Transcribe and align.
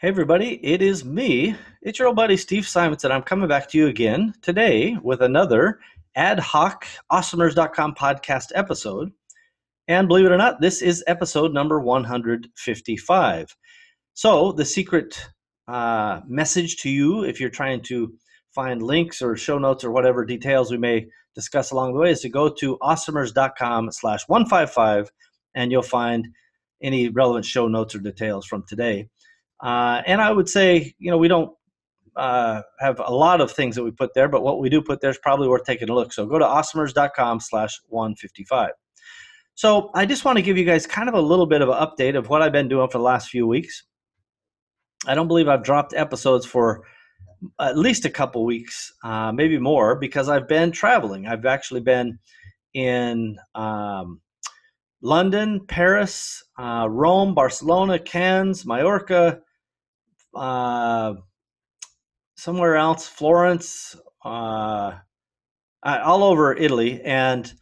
Hey, 0.00 0.08
everybody, 0.08 0.58
it 0.64 0.80
is 0.80 1.04
me. 1.04 1.54
It's 1.82 1.98
your 1.98 2.08
old 2.08 2.16
buddy 2.16 2.38
Steve 2.38 2.66
Simonson. 2.66 3.12
I'm 3.12 3.20
coming 3.20 3.50
back 3.50 3.68
to 3.68 3.76
you 3.76 3.88
again 3.88 4.32
today 4.40 4.96
with 5.02 5.20
another 5.20 5.78
ad 6.16 6.38
hoc 6.38 6.86
awesomers.com 7.12 7.94
podcast 7.96 8.46
episode. 8.54 9.12
And 9.88 10.08
believe 10.08 10.24
it 10.24 10.32
or 10.32 10.38
not, 10.38 10.62
this 10.62 10.80
is 10.80 11.04
episode 11.06 11.52
number 11.52 11.80
155. 11.80 13.56
So, 14.14 14.52
the 14.52 14.64
secret 14.64 15.22
uh, 15.68 16.22
message 16.26 16.78
to 16.78 16.88
you, 16.88 17.24
if 17.24 17.38
you're 17.38 17.50
trying 17.50 17.82
to 17.82 18.10
find 18.54 18.82
links 18.82 19.20
or 19.20 19.36
show 19.36 19.58
notes 19.58 19.84
or 19.84 19.90
whatever 19.90 20.24
details 20.24 20.70
we 20.70 20.78
may 20.78 21.08
discuss 21.34 21.72
along 21.72 21.92
the 21.92 22.00
way, 22.00 22.10
is 22.10 22.22
to 22.22 22.30
go 22.30 22.48
to 22.48 22.78
awesomers.com 22.78 23.92
slash 23.92 24.22
155 24.28 25.10
and 25.54 25.70
you'll 25.70 25.82
find 25.82 26.26
any 26.82 27.10
relevant 27.10 27.44
show 27.44 27.68
notes 27.68 27.94
or 27.94 27.98
details 27.98 28.46
from 28.46 28.64
today. 28.66 29.06
Uh, 29.62 30.02
and 30.06 30.20
I 30.20 30.32
would 30.32 30.48
say, 30.48 30.94
you 30.98 31.10
know, 31.10 31.18
we 31.18 31.28
don't 31.28 31.52
uh, 32.16 32.62
have 32.80 33.00
a 33.04 33.12
lot 33.12 33.40
of 33.40 33.52
things 33.52 33.76
that 33.76 33.84
we 33.84 33.90
put 33.90 34.14
there, 34.14 34.28
but 34.28 34.42
what 34.42 34.60
we 34.60 34.68
do 34.68 34.82
put 34.82 35.00
there 35.00 35.10
is 35.10 35.18
probably 35.18 35.48
worth 35.48 35.64
taking 35.64 35.90
a 35.90 35.94
look. 35.94 36.12
So 36.12 36.26
go 36.26 36.38
to 36.38 36.44
awesomers.com 36.44 37.40
slash 37.40 37.80
155. 37.88 38.70
So 39.54 39.90
I 39.94 40.06
just 40.06 40.24
want 40.24 40.36
to 40.36 40.42
give 40.42 40.56
you 40.56 40.64
guys 40.64 40.86
kind 40.86 41.08
of 41.08 41.14
a 41.14 41.20
little 41.20 41.46
bit 41.46 41.60
of 41.60 41.68
an 41.68 41.76
update 41.76 42.16
of 42.16 42.28
what 42.28 42.42
I've 42.42 42.52
been 42.52 42.68
doing 42.68 42.88
for 42.88 42.98
the 42.98 43.04
last 43.04 43.28
few 43.28 43.46
weeks. 43.46 43.84
I 45.06 45.14
don't 45.14 45.28
believe 45.28 45.48
I've 45.48 45.62
dropped 45.62 45.94
episodes 45.94 46.46
for 46.46 46.84
at 47.58 47.76
least 47.76 48.04
a 48.04 48.10
couple 48.10 48.44
weeks, 48.44 48.92
uh, 49.02 49.32
maybe 49.32 49.58
more, 49.58 49.96
because 49.96 50.28
I've 50.28 50.48
been 50.48 50.72
traveling. 50.72 51.26
I've 51.26 51.46
actually 51.46 51.80
been 51.80 52.18
in 52.74 53.36
um, 53.54 54.20
London, 55.02 55.64
Paris, 55.66 56.42
uh, 56.58 56.86
Rome, 56.88 57.34
Barcelona, 57.34 57.98
Cannes, 57.98 58.66
Mallorca, 58.66 59.40
uh, 60.34 61.14
somewhere 62.36 62.76
else, 62.76 63.06
Florence, 63.06 63.96
uh, 64.24 64.92
all 65.82 66.24
over 66.24 66.54
Italy, 66.56 67.00
and 67.02 67.52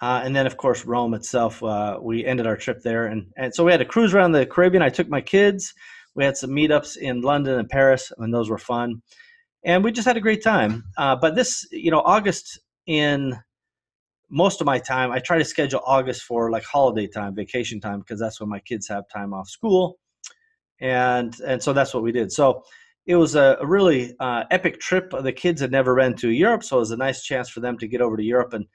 uh, 0.00 0.20
and 0.24 0.34
then 0.34 0.46
of 0.46 0.56
course 0.56 0.84
Rome 0.84 1.14
itself. 1.14 1.62
Uh, 1.62 1.98
we 2.00 2.24
ended 2.24 2.46
our 2.46 2.56
trip 2.56 2.82
there, 2.82 3.06
and 3.06 3.26
and 3.36 3.54
so 3.54 3.64
we 3.64 3.72
had 3.72 3.80
a 3.80 3.86
cruise 3.86 4.14
around 4.14 4.32
the 4.32 4.46
Caribbean. 4.46 4.82
I 4.82 4.90
took 4.90 5.08
my 5.08 5.20
kids. 5.20 5.72
We 6.14 6.24
had 6.24 6.36
some 6.36 6.50
meetups 6.50 6.96
in 6.96 7.22
London 7.22 7.58
and 7.58 7.68
Paris, 7.68 8.12
and 8.18 8.32
those 8.32 8.50
were 8.50 8.58
fun, 8.58 9.02
and 9.64 9.82
we 9.82 9.92
just 9.92 10.06
had 10.06 10.16
a 10.16 10.20
great 10.20 10.42
time. 10.42 10.84
Uh, 10.96 11.16
but 11.16 11.34
this, 11.34 11.66
you 11.72 11.90
know, 11.90 12.00
August 12.00 12.60
in 12.86 13.36
most 14.30 14.60
of 14.60 14.66
my 14.66 14.78
time, 14.78 15.12
I 15.12 15.20
try 15.20 15.38
to 15.38 15.44
schedule 15.44 15.80
August 15.86 16.22
for 16.22 16.50
like 16.50 16.64
holiday 16.64 17.06
time, 17.06 17.34
vacation 17.34 17.80
time, 17.80 18.00
because 18.00 18.18
that's 18.20 18.40
when 18.40 18.48
my 18.48 18.60
kids 18.60 18.88
have 18.88 19.04
time 19.08 19.32
off 19.32 19.48
school, 19.48 19.98
and 20.80 21.38
and 21.40 21.62
so 21.62 21.72
that's 21.72 21.94
what 21.94 22.02
we 22.02 22.12
did. 22.12 22.32
So 22.32 22.62
it 23.06 23.16
was 23.16 23.34
a, 23.34 23.58
really 23.62 24.14
uh, 24.18 24.44
epic 24.50 24.80
trip. 24.80 25.10
The 25.10 25.32
kids 25.32 25.60
had 25.60 25.70
never 25.70 25.94
been 25.94 26.14
to 26.16 26.30
Europe, 26.30 26.64
so 26.64 26.76
it 26.76 26.80
was 26.80 26.90
a 26.90 26.96
nice 26.96 27.22
chance 27.22 27.50
for 27.50 27.60
them 27.60 27.76
to 27.78 27.86
get 27.86 28.00
over 28.00 28.16
to 28.16 28.22
Europe 28.22 28.52
and 28.52 28.66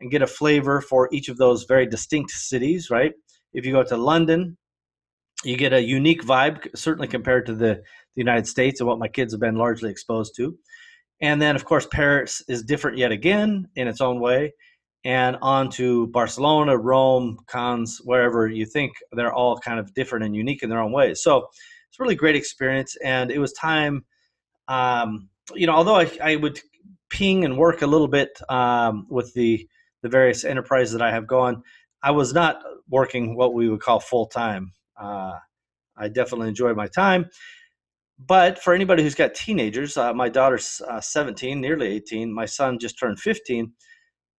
and 0.00 0.10
get 0.10 0.22
a 0.22 0.26
flavor 0.26 0.80
for 0.80 1.08
each 1.12 1.28
of 1.28 1.38
those 1.38 1.64
very 1.64 1.86
distinct 1.86 2.30
cities. 2.30 2.90
Right? 2.90 3.12
If 3.52 3.64
you 3.64 3.72
go 3.72 3.82
to 3.82 3.96
London, 3.96 4.56
you 5.44 5.56
get 5.56 5.72
a 5.72 5.82
unique 5.82 6.22
vibe, 6.22 6.68
certainly 6.76 7.08
compared 7.08 7.46
to 7.46 7.54
the, 7.54 7.74
the 7.74 7.82
United 8.16 8.46
States 8.46 8.80
and 8.80 8.88
what 8.88 8.98
my 8.98 9.08
kids 9.08 9.32
have 9.32 9.40
been 9.40 9.56
largely 9.56 9.90
exposed 9.90 10.34
to. 10.36 10.56
And 11.20 11.40
then, 11.40 11.56
of 11.56 11.64
course, 11.64 11.86
Paris 11.90 12.42
is 12.48 12.62
different 12.62 12.98
yet 12.98 13.12
again 13.12 13.68
in 13.74 13.88
its 13.88 14.00
own 14.00 14.20
way. 14.20 14.52
And 15.04 15.36
on 15.40 15.70
to 15.72 16.08
Barcelona, 16.08 16.76
Rome, 16.76 17.38
Cannes, 17.48 18.00
wherever 18.04 18.48
you 18.48 18.66
think 18.66 18.92
they're 19.12 19.32
all 19.32 19.58
kind 19.58 19.78
of 19.78 19.94
different 19.94 20.24
and 20.24 20.34
unique 20.34 20.62
in 20.62 20.70
their 20.70 20.80
own 20.80 20.92
ways. 20.92 21.22
So 21.22 21.46
it's 21.88 22.00
really 22.00 22.16
great 22.16 22.36
experience. 22.36 22.96
And 23.04 23.30
it 23.30 23.38
was 23.38 23.52
time, 23.52 24.04
um, 24.66 25.28
you 25.54 25.66
know, 25.66 25.72
although 25.74 25.96
I, 25.96 26.10
I, 26.22 26.36
would 26.36 26.60
ping 27.10 27.44
and 27.44 27.56
work 27.56 27.80
a 27.80 27.86
little 27.86 28.08
bit 28.08 28.38
um, 28.48 29.06
with 29.08 29.32
the, 29.34 29.66
the 30.02 30.08
various 30.08 30.44
enterprises 30.44 30.92
that 30.92 31.02
I 31.02 31.10
have 31.10 31.26
going, 31.26 31.62
I 32.02 32.10
was 32.10 32.34
not 32.34 32.60
working 32.88 33.36
what 33.36 33.54
we 33.54 33.68
would 33.68 33.80
call 33.80 34.00
full 34.00 34.26
time. 34.26 34.72
Uh, 35.00 35.34
I 35.96 36.08
definitely 36.08 36.48
enjoyed 36.48 36.76
my 36.76 36.86
time. 36.86 37.26
But 38.18 38.58
for 38.58 38.74
anybody 38.74 39.02
who's 39.02 39.14
got 39.14 39.34
teenagers, 39.34 39.96
uh, 39.96 40.12
my 40.12 40.28
daughter's 40.28 40.82
uh, 40.88 41.00
17, 41.00 41.60
nearly 41.60 41.86
18. 41.88 42.32
My 42.32 42.46
son 42.46 42.78
just 42.78 42.98
turned 42.98 43.20
15. 43.20 43.72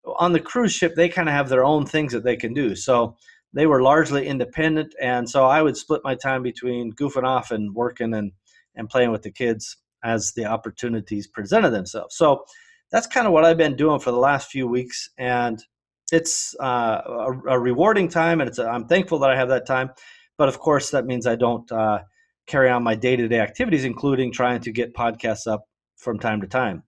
On 0.06 0.34
the 0.34 0.40
cruise 0.40 0.74
ship, 0.74 0.96
they 0.96 1.10
kind 1.10 1.30
of 1.30 1.36
have 1.36 1.50
their 1.50 1.64
own 1.64 1.86
things 1.86 2.14
that 2.14 2.24
they 2.24 2.36
can 2.36 2.54
do. 2.54 2.76
So 2.76 3.16
they 3.54 3.66
were 3.66 3.82
largely 3.82 4.28
independent, 4.28 4.96
and 5.02 5.30
so 5.30 5.46
I 5.46 5.62
would 5.62 5.76
split 5.76 6.02
my 6.04 6.16
time 6.16 6.44
between 6.44 6.94
goofing 6.94 7.24
off 7.24 7.52
and 7.52 7.74
working 7.74 8.14
and 8.14 8.32
and 8.76 8.90
playing 8.90 9.12
with 9.12 9.24
the 9.24 9.32
kids 9.32 9.78
as 10.04 10.32
the 10.34 10.46
opportunities 10.46 11.28
presented 11.28 11.72
themselves. 11.72 12.16
So 12.16 12.46
that's 12.92 13.08
kind 13.08 13.28
of 13.28 13.34
what 13.34 13.44
I've 13.46 13.58
been 13.58 13.76
doing 13.76 14.00
for 14.00 14.12
the 14.12 14.18
last 14.18 14.50
few 14.50 14.68
weeks, 14.68 15.10
and 15.18 15.64
it's 16.12 16.56
uh, 16.60 17.02
a, 17.06 17.40
a, 17.50 17.60
rewarding 17.60 18.08
time, 18.08 18.42
and 18.42 18.50
it's 18.50 18.60
a, 18.60 18.68
I'm 18.68 18.88
thankful 18.88 19.20
that 19.20 19.30
I 19.30 19.36
have 19.36 19.50
that 19.50 19.68
time. 19.68 19.92
But 20.38 20.48
of 20.48 20.60
course, 20.60 20.92
that 20.92 21.06
means 21.06 21.28
I 21.28 21.36
don't 21.36 21.70
uh, 21.72 22.00
carry 22.48 22.70
on 22.70 22.84
my 22.84 22.96
day 22.96 23.16
to 23.16 23.28
day 23.28 23.40
activities, 23.40 23.84
including 23.84 24.31
trying 24.31 24.62
to 24.62 24.72
get 24.72 24.96
podcasts 24.96 25.48
up 25.48 25.66
from 25.98 26.20
time 26.20 26.42
to 26.42 26.48
time. 26.48 26.84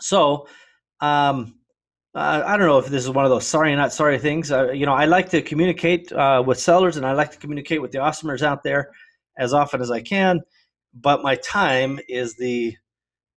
So, 0.00 0.48
um, 1.00 1.54
uh, 2.14 2.42
I 2.44 2.56
don't 2.56 2.66
know 2.66 2.78
if 2.78 2.86
this 2.86 3.04
is 3.04 3.10
one 3.10 3.24
of 3.24 3.30
those 3.30 3.46
sorry 3.46 3.74
not 3.74 3.92
sorry 3.92 4.18
things. 4.18 4.50
Uh, 4.50 4.70
you 4.70 4.86
know, 4.86 4.94
I 4.94 5.06
like 5.06 5.30
to 5.30 5.42
communicate 5.42 6.12
uh, 6.12 6.42
with 6.46 6.60
sellers 6.60 6.96
and 6.96 7.06
I 7.06 7.12
like 7.12 7.32
to 7.32 7.38
communicate 7.38 7.80
with 7.80 7.92
the 7.92 7.98
awesomers 7.98 8.42
out 8.42 8.62
there 8.62 8.90
as 9.38 9.52
often 9.52 9.80
as 9.80 9.90
I 9.90 10.00
can. 10.02 10.40
But 10.94 11.22
my 11.22 11.36
time 11.36 12.00
is 12.08 12.36
the 12.36 12.76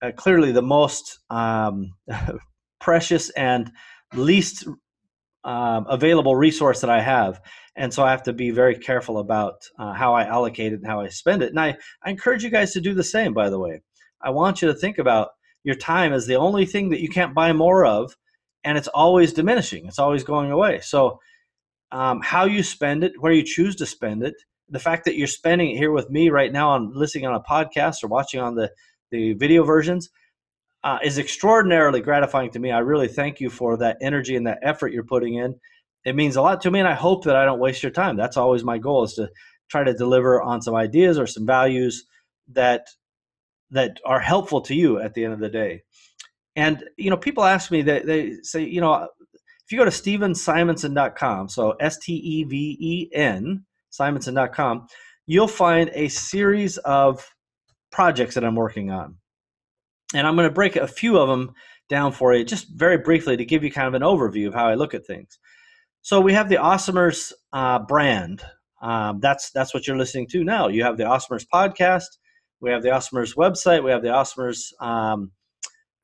uh, 0.03 0.13
clearly 0.17 0.53
the 0.53 0.63
most 0.63 1.21
um, 1.31 1.93
precious 2.81 3.31
and 3.31 3.71
least 4.15 4.67
um, 5.45 5.87
available 5.89 6.35
resource 6.37 6.81
that 6.81 6.91
I 6.91 7.01
have 7.01 7.41
and 7.77 7.93
so 7.93 8.05
I 8.05 8.11
have 8.11 8.23
to 8.25 8.33
be 8.33 8.51
very 8.51 8.77
careful 8.77 9.19
about 9.19 9.55
uh, 9.79 9.93
how 9.93 10.15
I 10.15 10.25
allocate 10.25 10.73
it 10.73 10.77
and 10.77 10.87
how 10.87 11.01
I 11.01 11.09
spend 11.09 11.43
it. 11.43 11.51
And 11.51 11.59
I, 11.59 11.77
I 12.05 12.11
encourage 12.11 12.45
you 12.45 12.51
guys 12.51 12.73
to 12.73 12.81
do 12.81 12.95
the 12.95 13.03
same. 13.03 13.35
By 13.35 13.51
the 13.51 13.59
way, 13.59 13.83
I 14.23 14.31
want 14.31 14.63
you 14.63 14.69
to 14.69 14.75
think 14.75 14.99
about 14.99 15.31
your 15.65 15.75
time 15.75 16.13
as 16.13 16.27
the 16.27 16.37
only 16.37 16.67
thing 16.67 16.91
that 16.91 17.01
you 17.01 17.09
can't 17.09 17.35
buy 17.35 17.53
more 17.53 17.85
of, 17.85 18.15
and 18.65 18.79
it's 18.79 18.89
always 18.89 19.33
diminishing. 19.33 19.87
It's 19.87 19.99
always 19.99 20.25
going 20.25 20.51
away. 20.51 20.81
So 20.81 21.21
um, 21.93 22.21
how 22.23 22.45
you 22.45 22.63
spend 22.63 23.05
it, 23.05 23.13
where 23.19 23.33
you 23.33 23.43
choose 23.43 23.77
to 23.77 23.87
spend 23.87 24.23
it, 24.23 24.35
the 24.69 24.79
fact 24.79 25.05
that 25.05 25.17
you're 25.17 25.27
spending 25.27 25.71
it 25.71 25.77
here 25.77 25.93
with 25.93 26.11
me 26.11 26.31
right 26.31 26.53
now 26.53 26.71
on 26.71 26.93
listening 26.95 27.27
on 27.27 27.35
a 27.35 27.41
podcast 27.41 28.03
or 28.03 28.09
watching 28.09 28.41
on 28.41 28.55
the 28.55 28.71
the 29.11 29.35
video 29.35 29.63
versions 29.63 30.11
uh, 30.83 30.99
is 31.05 31.19
extraordinarily 31.19 32.01
gratifying 32.01 32.51
to 32.51 32.59
me. 32.59 32.73
I 32.73 32.79
really 32.79 33.07
thank 33.07 33.39
you 33.39 33.51
for 33.51 33.77
that 33.77 33.99
energy 34.01 34.35
and 34.35 34.47
that 34.47 34.59
effort 34.63 34.93
you're 34.93 35.05
putting 35.05 35.35
in 35.35 35.55
it 36.05 36.15
means 36.15 36.37
a 36.37 36.43
lot 36.43 36.61
to 36.61 36.71
me 36.71 36.79
and 36.79 36.89
i 36.89 36.95
hope 36.95 37.25
that 37.25 37.37
i 37.37 37.45
don't 37.45 37.59
waste 37.59 37.83
your 37.83 37.93
time 37.93 38.17
that's 38.17 38.37
always 38.37 38.65
my 38.65 38.79
goal 38.79 39.05
is 39.05 39.15
to 39.15 39.29
try 39.69 39.83
to 39.83 39.95
deliver 39.95 40.43
on 40.43 40.61
some 40.61 40.75
ideas 40.75 41.19
or 41.19 41.27
some 41.27 41.47
values 41.47 42.07
that 42.49 42.87
that 43.71 43.99
are 44.05 44.21
helpful 44.21 44.61
to 44.61 44.75
you 44.75 45.01
at 45.01 45.15
the 45.15 45.25
end 45.25 45.33
of 45.33 45.41
the 45.41 45.49
day 45.49 45.83
and 46.57 46.85
you 46.97 47.11
know 47.11 47.17
people 47.17 47.45
ask 47.45 47.71
me 47.71 47.83
that 47.83 48.07
they 48.07 48.35
say 48.43 48.63
you 48.63 48.81
know 48.81 49.09
if 49.25 49.73
you 49.73 49.79
go 49.79 49.85
to 49.85 49.91
stevensimonson.com 49.91 51.49
so 51.49 51.73
s-t-e-v-e-n 51.81 53.65
simonson.com 53.91 54.87
you'll 55.27 55.49
find 55.49 55.91
a 55.95 56.09
series 56.09 56.79
of 56.79 57.35
projects 57.91 58.35
that 58.35 58.45
i'm 58.45 58.57
working 58.57 58.91
on 58.91 59.17
and 60.15 60.27
i'm 60.27 60.37
going 60.37 60.49
to 60.49 60.55
break 60.55 60.77
a 60.77 60.87
few 60.87 61.19
of 61.19 61.29
them 61.29 61.53
down 61.89 62.13
for 62.13 62.35
you 62.35 62.45
just 62.45 62.69
very 62.71 62.99
briefly 62.99 63.37
to 63.37 63.45
give 63.45 63.63
you 63.63 63.71
kind 63.71 63.89
of 63.89 63.95
an 63.95 64.03
overview 64.03 64.47
of 64.47 64.55
how 64.55 64.67
i 64.67 64.75
look 64.75 64.95
at 64.95 65.07
things 65.07 65.39
so 66.05 66.21
we 66.21 66.35
have 66.35 66.51
the 66.51 66.57
Awesomers 66.57 67.33
uh, 67.55 67.79
brand. 67.79 68.43
Um, 68.83 69.21
that's 69.21 69.51
that's 69.53 69.73
what 69.73 69.87
you're 69.87 69.97
listening 69.97 70.27
to 70.33 70.45
now. 70.45 70.69
You 70.69 70.85
have 70.85 70.99
the 70.99 71.05
Awesomers 71.05 71.47
podcast. 71.51 72.19
We 72.61 72.71
have 72.71 72.83
the 72.83 72.91
Awesomers 72.91 73.35
website. 73.35 73.83
We 73.83 73.91
have 73.91 74.03
the 74.03 74.09
Awesomers 74.09 74.79
um, 74.83 75.33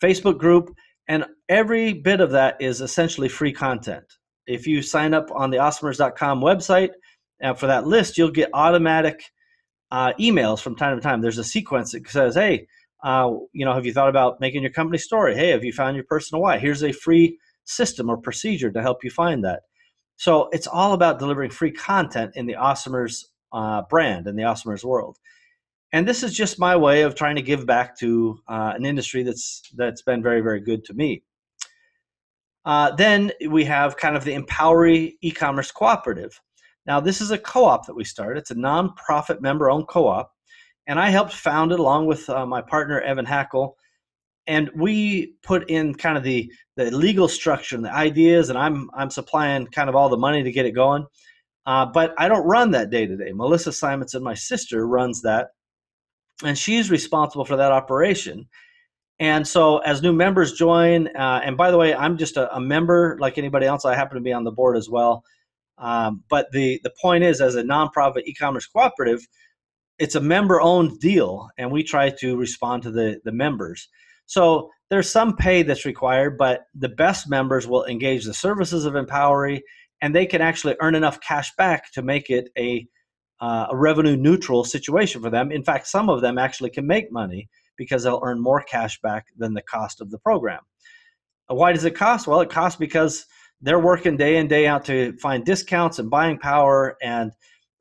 Facebook 0.00 0.38
group, 0.38 0.74
and 1.08 1.24
every 1.48 1.92
bit 1.92 2.20
of 2.20 2.30
that 2.30 2.60
is 2.60 2.80
essentially 2.80 3.28
free 3.28 3.52
content. 3.52 4.04
If 4.46 4.66
you 4.66 4.82
sign 4.82 5.14
up 5.14 5.30
on 5.34 5.50
the 5.50 5.58
Awesomers.com 5.58 6.40
website 6.40 6.90
and 7.40 7.58
for 7.58 7.66
that 7.66 7.86
list, 7.86 8.18
you'll 8.18 8.30
get 8.30 8.50
automatic 8.52 9.22
uh, 9.90 10.12
emails 10.20 10.60
from 10.60 10.76
time 10.76 10.96
to 10.96 11.02
time. 11.02 11.20
There's 11.20 11.38
a 11.38 11.44
sequence 11.44 11.92
that 11.92 12.08
says, 12.08 12.34
"Hey, 12.34 12.66
uh, 13.02 13.30
you 13.52 13.64
know, 13.64 13.74
have 13.74 13.86
you 13.86 13.92
thought 13.92 14.08
about 14.08 14.40
making 14.40 14.62
your 14.62 14.72
company 14.72 14.98
story? 14.98 15.34
Hey, 15.34 15.50
have 15.50 15.64
you 15.64 15.72
found 15.72 15.96
your 15.96 16.04
personal 16.04 16.42
why? 16.42 16.58
Here's 16.58 16.82
a 16.82 16.92
free 16.92 17.38
system 17.64 18.08
or 18.08 18.16
procedure 18.16 18.70
to 18.70 18.82
help 18.82 19.04
you 19.04 19.10
find 19.10 19.44
that." 19.44 19.62
So 20.16 20.48
it's 20.52 20.66
all 20.66 20.92
about 20.92 21.18
delivering 21.18 21.50
free 21.50 21.72
content 21.72 22.32
in 22.34 22.46
the 22.46 22.54
Awesomers 22.54 23.24
uh, 23.52 23.82
brand 23.88 24.26
and 24.26 24.38
the 24.38 24.42
Awesomers 24.42 24.84
world. 24.84 25.16
And 25.92 26.06
this 26.06 26.22
is 26.22 26.32
just 26.32 26.58
my 26.58 26.76
way 26.76 27.02
of 27.02 27.14
trying 27.14 27.36
to 27.36 27.42
give 27.42 27.66
back 27.66 27.98
to 27.98 28.40
uh, 28.48 28.72
an 28.76 28.84
industry 28.84 29.22
that's 29.22 29.62
that's 29.76 30.02
been 30.02 30.22
very 30.22 30.40
very 30.40 30.60
good 30.60 30.84
to 30.84 30.94
me. 30.94 31.22
Uh, 32.64 32.94
then 32.94 33.32
we 33.48 33.64
have 33.64 33.96
kind 33.96 34.16
of 34.16 34.24
the 34.24 34.36
Empowery 34.36 35.14
e-commerce 35.22 35.72
cooperative. 35.72 36.40
Now 36.86 37.00
this 37.00 37.20
is 37.20 37.30
a 37.30 37.38
co-op 37.38 37.86
that 37.86 37.94
we 37.94 38.04
started. 38.04 38.38
It's 38.38 38.50
a 38.50 38.54
nonprofit 38.54 39.40
member-owned 39.40 39.88
co-op, 39.88 40.32
and 40.86 41.00
I 41.00 41.10
helped 41.10 41.32
found 41.32 41.72
it 41.72 41.80
along 41.80 42.06
with 42.06 42.28
uh, 42.28 42.46
my 42.46 42.62
partner 42.62 43.00
Evan 43.00 43.26
Hackle. 43.26 43.76
And 44.46 44.70
we 44.74 45.34
put 45.42 45.70
in 45.70 45.94
kind 45.94 46.16
of 46.16 46.24
the 46.24 46.52
the 46.76 46.90
legal 46.90 47.28
structure 47.28 47.76
and 47.76 47.84
the 47.84 47.94
ideas, 47.94 48.48
and 48.48 48.58
I'm 48.58 48.90
I'm 48.94 49.10
supplying 49.10 49.66
kind 49.66 49.88
of 49.88 49.96
all 49.96 50.08
the 50.08 50.16
money 50.16 50.42
to 50.42 50.52
get 50.52 50.66
it 50.66 50.72
going. 50.72 51.06
Uh, 51.66 51.86
but 51.86 52.14
I 52.18 52.26
don't 52.28 52.46
run 52.46 52.70
that 52.72 52.90
day 52.90 53.06
to 53.06 53.16
day. 53.16 53.32
Melissa 53.32 53.72
Simonson, 53.72 54.22
my 54.22 54.34
sister, 54.34 54.86
runs 54.86 55.22
that, 55.22 55.50
and 56.44 56.56
she's 56.56 56.90
responsible 56.90 57.44
for 57.44 57.56
that 57.56 57.72
operation. 57.72 58.48
And 59.18 59.46
so, 59.46 59.78
as 59.78 60.00
new 60.00 60.14
members 60.14 60.54
join, 60.54 61.08
uh, 61.08 61.42
and 61.44 61.56
by 61.56 61.70
the 61.70 61.76
way, 61.76 61.94
I'm 61.94 62.16
just 62.16 62.38
a, 62.38 62.54
a, 62.54 62.60
member 62.60 63.18
like 63.20 63.36
anybody 63.36 63.66
else. 63.66 63.84
I 63.84 63.94
happen 63.94 64.16
to 64.16 64.22
be 64.22 64.32
on 64.32 64.44
the 64.44 64.50
board 64.50 64.78
as 64.78 64.88
well. 64.88 65.22
Um, 65.76 66.24
but 66.30 66.46
the 66.52 66.80
the 66.84 66.92
point 67.00 67.24
is, 67.24 67.40
as 67.42 67.54
a 67.54 67.62
nonprofit 67.62 68.22
e-commerce 68.24 68.66
cooperative, 68.66 69.20
it's 69.98 70.14
a 70.14 70.20
member-owned 70.20 71.00
deal, 71.00 71.50
and 71.58 71.70
we 71.70 71.82
try 71.82 72.08
to 72.20 72.36
respond 72.36 72.82
to 72.84 72.90
the 72.90 73.20
the 73.24 73.32
members. 73.32 73.88
So 74.24 74.70
there's 74.88 75.10
some 75.10 75.36
pay 75.36 75.62
that's 75.62 75.84
required, 75.84 76.38
but 76.38 76.62
the 76.74 76.88
best 76.88 77.28
members 77.28 77.66
will 77.66 77.84
engage 77.84 78.24
the 78.24 78.32
services 78.32 78.86
of 78.86 78.94
Empowery, 78.94 79.60
and 80.00 80.14
they 80.14 80.24
can 80.24 80.40
actually 80.40 80.76
earn 80.80 80.94
enough 80.94 81.20
cash 81.20 81.54
back 81.56 81.92
to 81.92 82.02
make 82.02 82.30
it 82.30 82.48
a 82.56 82.86
uh, 83.40 83.66
a 83.70 83.76
revenue 83.76 84.16
neutral 84.16 84.64
situation 84.64 85.22
for 85.22 85.30
them. 85.30 85.50
In 85.50 85.64
fact, 85.64 85.86
some 85.86 86.10
of 86.10 86.20
them 86.20 86.38
actually 86.38 86.70
can 86.70 86.86
make 86.86 87.10
money 87.10 87.48
because 87.76 88.02
they'll 88.02 88.20
earn 88.22 88.40
more 88.40 88.62
cash 88.62 89.00
back 89.00 89.26
than 89.36 89.54
the 89.54 89.62
cost 89.62 90.00
of 90.00 90.10
the 90.10 90.18
program. 90.18 90.60
Uh, 91.50 91.54
why 91.54 91.72
does 91.72 91.84
it 91.84 91.94
cost? 91.94 92.26
Well, 92.26 92.40
it 92.40 92.50
costs 92.50 92.78
because 92.78 93.26
they're 93.62 93.78
working 93.78 94.16
day 94.16 94.36
in, 94.36 94.48
day 94.48 94.66
out 94.66 94.84
to 94.86 95.16
find 95.18 95.44
discounts 95.44 95.98
and 95.98 96.10
buying 96.10 96.38
power 96.38 96.96
and 97.02 97.32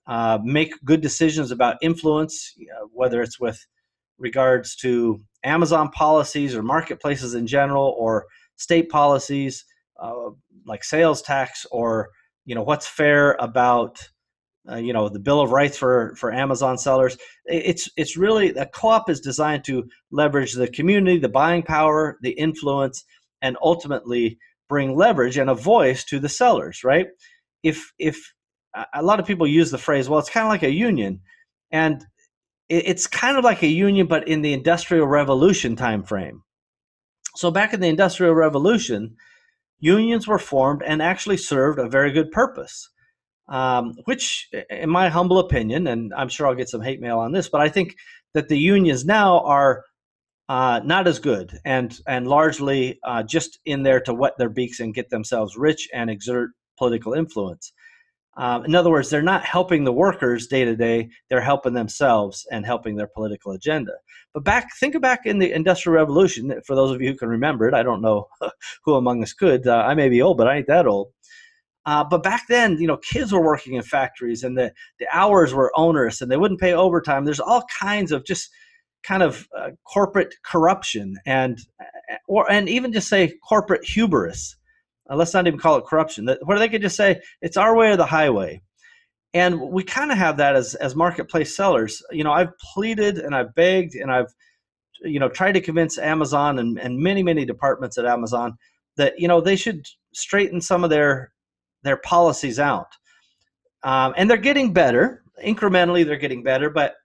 uh, 0.08 0.40
make 0.44 0.74
good 0.84 1.02
decisions 1.02 1.52
about 1.52 1.78
influence, 1.82 2.56
whether 2.92 3.22
it's 3.22 3.40
with 3.40 3.66
regards 4.18 4.76
to 4.78 5.22
Amazon 5.44 5.90
policies 5.90 6.56
or 6.56 6.64
marketplaces 6.64 7.36
in 7.36 7.48
general 7.48 7.96
or 7.98 8.26
state 8.56 8.90
policies 8.90 9.66
uh, 10.02 10.30
like 10.66 10.84
sales 10.84 11.22
tax 11.22 11.66
or 11.72 12.10
you 12.46 12.56
know 12.56 12.64
what's 12.64 12.88
fair 12.88 13.36
about 13.40 14.10
uh, 14.71 14.75
you 14.75 14.94
know 14.94 15.10
the 15.10 15.19
bill 15.19 15.42
of 15.42 15.51
rights 15.51 15.77
for 15.77 16.16
for 16.16 16.31
amazon 16.31 16.77
sellers. 16.77 17.18
It's 17.45 17.89
it's 17.98 18.18
really 18.18 18.50
a 18.50 18.66
co-op 18.66 19.10
is 19.10 19.19
designed 19.19 19.63
to 19.66 19.86
leverage 20.12 20.54
the 20.54 20.68
community 20.68 21.18
the 21.18 21.30
buying 21.30 21.63
power 21.63 22.18
the 22.21 22.31
influence 22.31 23.04
and 23.42 23.57
ultimately 23.62 24.38
bring 24.68 24.95
leverage 24.95 25.38
and 25.38 25.50
a 25.50 25.56
voice 25.56 26.04
to 26.06 26.19
the 26.19 26.30
sellers 26.30 26.83
right? 26.83 27.07
If 27.63 27.92
if 28.00 28.33
a 28.94 29.01
lot 29.01 29.19
of 29.19 29.25
people 29.25 29.48
use 29.48 29.71
the 29.71 29.77
phrase 29.77 30.07
well 30.07 30.19
it's 30.19 30.30
kind 30.30 30.45
of 30.45 30.50
like 30.50 30.63
a 30.63 30.71
union 30.71 31.21
and 31.71 32.06
it's 32.69 33.07
kind 33.07 33.38
of 33.38 33.44
like 33.44 33.63
a 33.63 33.68
union 33.68 34.06
but 34.07 34.27
in 34.27 34.42
the 34.42 34.54
industrial 34.54 35.07
revolution 35.07 35.75
time 35.75 36.04
frame 36.04 36.44
so 37.36 37.50
back 37.50 37.74
in 37.74 37.80
the 37.80 37.88
industrial 37.88 38.36
revolution 38.36 39.16
unions 39.80 40.27
were 40.27 40.39
formed 40.39 40.83
and 40.86 41.01
actually 41.01 41.38
served 41.38 41.80
a 41.80 41.89
very 41.89 42.12
good 42.12 42.31
purpose 42.31 42.89
um, 43.50 43.96
which, 44.06 44.48
in 44.69 44.90
my 44.90 45.10
humble 45.10 45.40
opinion, 45.40 45.88
and 45.88 46.13
I'm 46.13 46.30
sure 46.30 46.48
I'll 46.48 46.56
get 46.56 46.69
some 46.69 46.81
hate 46.81 47.01
mail 47.01 47.19
on 47.19 47.31
this, 47.31 47.50
but 47.50 47.62
I 47.62 47.69
think 47.69 47.96
that 48.34 48.48
the 48.48 48.57
unions 48.57 49.06
now 49.06 49.40
are 49.42 49.84
uh, 50.48 50.81
not 50.84 51.07
as 51.07 51.19
good 51.19 51.60
and 51.66 52.00
and 52.07 52.28
largely 52.28 53.00
uh, 53.04 53.24
just 53.24 53.60
in 53.66 53.84
there 53.84 54.00
to 54.01 54.13
wet 54.13 54.34
their 54.38 54.50
beaks 54.50 54.80
and 54.80 54.96
get 54.96 55.10
themselves 55.10 55.56
rich 55.57 55.88
and 55.94 56.10
exert 56.10 56.51
political 56.78 57.13
influence. 57.13 57.72
Um, 58.38 58.63
in 58.66 58.74
other 58.74 58.90
words, 58.90 59.10
they're 59.10 59.22
not 59.22 59.44
helping 59.44 59.84
the 59.84 59.92
workers 59.92 60.48
day 60.48 60.63
to 60.63 60.75
day; 60.75 61.10
they're 61.30 61.42
helping 61.42 61.74
themselves 61.74 62.48
and 62.52 62.66
helping 62.66 62.95
their 62.95 63.10
political 63.13 63.52
agenda. 63.52 63.94
But 64.34 64.44
back, 64.44 64.69
think 64.80 65.00
back 65.02 65.25
in 65.25 65.40
the 65.40 65.52
Industrial 65.52 65.95
Revolution. 65.95 66.54
For 66.66 66.75
those 66.75 66.92
of 66.92 67.02
you 67.02 67.10
who 67.10 67.18
can 67.18 67.30
remember 67.30 67.68
it, 67.68 67.74
I 67.74 67.84
don't 67.84 68.02
know 68.02 68.28
who 68.86 68.94
among 68.94 69.24
us 69.24 69.34
could. 69.34 69.68
Uh, 69.68 69.84
I 69.86 69.95
may 69.95 70.07
be 70.07 70.22
old, 70.22 70.38
but 70.38 70.48
I 70.48 70.57
ain't 70.57 70.68
that 70.68 70.88
old. 70.88 71.12
Uh, 71.86 72.04
but 72.04 72.24
back 72.24 72.44
then, 72.50 72.78
you 72.78 72.88
know, 72.88 72.98
kids 72.98 73.31
were 73.31 73.44
working 73.44 73.74
in 73.74 73.81
factories 73.81 74.44
and 74.44 74.58
the, 74.58 74.72
the 75.00 75.08
hours 75.12 75.54
were 75.54 75.72
onerous 75.76 76.22
and 76.22 76.31
they 76.31 76.38
wouldn't 76.38 76.60
pay 76.60 76.74
overtime. 76.74 77.26
There's 77.26 77.40
all 77.40 77.64
kinds 77.80 78.12
of 78.12 78.26
just 78.26 78.50
kind 79.04 79.24
of 79.24 79.48
uh, 79.58 79.72
corporate 79.86 80.36
corruption 80.44 81.16
and 81.26 81.60
uh, 81.80 82.16
or 82.28 82.50
and 82.52 82.68
even 82.68 82.92
just 82.92 83.08
say 83.08 83.34
corporate 83.48 83.86
hubris. 83.86 84.56
Uh, 85.10 85.16
let's 85.16 85.34
not 85.34 85.48
even 85.48 85.60
call 85.60 85.78
it 85.78 85.86
corruption. 85.86 86.26
That, 86.26 86.40
where 86.46 86.60
they 86.60 86.70
could 86.70 86.81
just 86.81 86.98
say 86.98 87.22
it's 87.42 87.58
our 87.58 87.76
way 87.76 87.92
or 87.92 87.98
the 87.98 88.06
highway. 88.06 88.62
And 89.34 89.62
we 89.62 89.84
kind 89.84 90.12
of 90.12 90.18
have 90.18 90.38
that 90.38 90.56
as 90.56 90.76
as 90.76 90.96
marketplace 90.96 91.56
sellers. 91.56 92.04
You 92.12 92.24
know, 92.24 92.31
I've 92.31 92.58
pleaded 92.74 93.20
and 93.20 93.36
I've 93.36 93.56
begged 93.56 93.96
and 93.96 94.12
I've 94.12 94.34
you 95.02 95.20
know 95.20 95.30
tried 95.30 95.54
to 95.54 95.62
convince 95.62 95.98
Amazon 95.98 96.60
and, 96.60 96.78
and 96.78 97.00
many 97.00 97.24
many 97.24 97.46
departments 97.46 97.98
at 97.98 98.06
Amazon 98.06 98.58
that 98.98 99.14
you 99.18 99.28
know 99.28 99.40
they 99.40 99.56
should 99.56 99.86
straighten 100.14 100.60
some 100.60 100.84
of 100.84 100.90
their 100.90 101.31
their 101.84 101.98
policies 101.98 102.60
out. 102.60 102.94
Um, 103.84 104.14
and 104.18 104.30
they're 104.30 104.38
getting 104.38 104.74
better 104.74 105.24
incrementally. 105.44 106.06
They're 106.06 106.18
getting 106.18 106.44
better, 106.44 106.70
but 106.70 106.96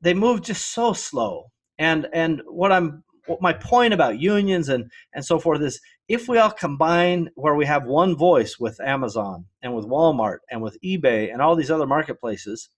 they 0.00 0.14
move 0.14 0.42
just 0.42 0.72
so 0.72 0.92
slow. 0.92 1.50
And 1.78 2.08
and 2.12 2.42
what 2.46 2.72
I'm 2.72 3.02
what 3.26 3.42
my 3.42 3.52
point 3.52 3.94
about 3.94 4.20
unions 4.20 4.68
and 4.68 4.90
and 5.12 5.24
so 5.24 5.38
forth 5.38 5.60
is 5.62 5.80
if 6.08 6.28
we 6.28 6.38
all 6.38 6.50
combine 6.50 7.30
where 7.34 7.54
we 7.54 7.66
have 7.66 7.86
one 7.86 8.14
voice 8.16 8.58
with 8.58 8.80
Amazon 8.80 9.46
and 9.62 9.74
with 9.74 9.86
Walmart 9.86 10.38
and 10.50 10.62
with 10.62 10.78
eBay 10.82 11.32
and 11.32 11.40
all 11.40 11.56
these 11.56 11.70
other 11.70 11.86
marketplaces, 11.86 12.68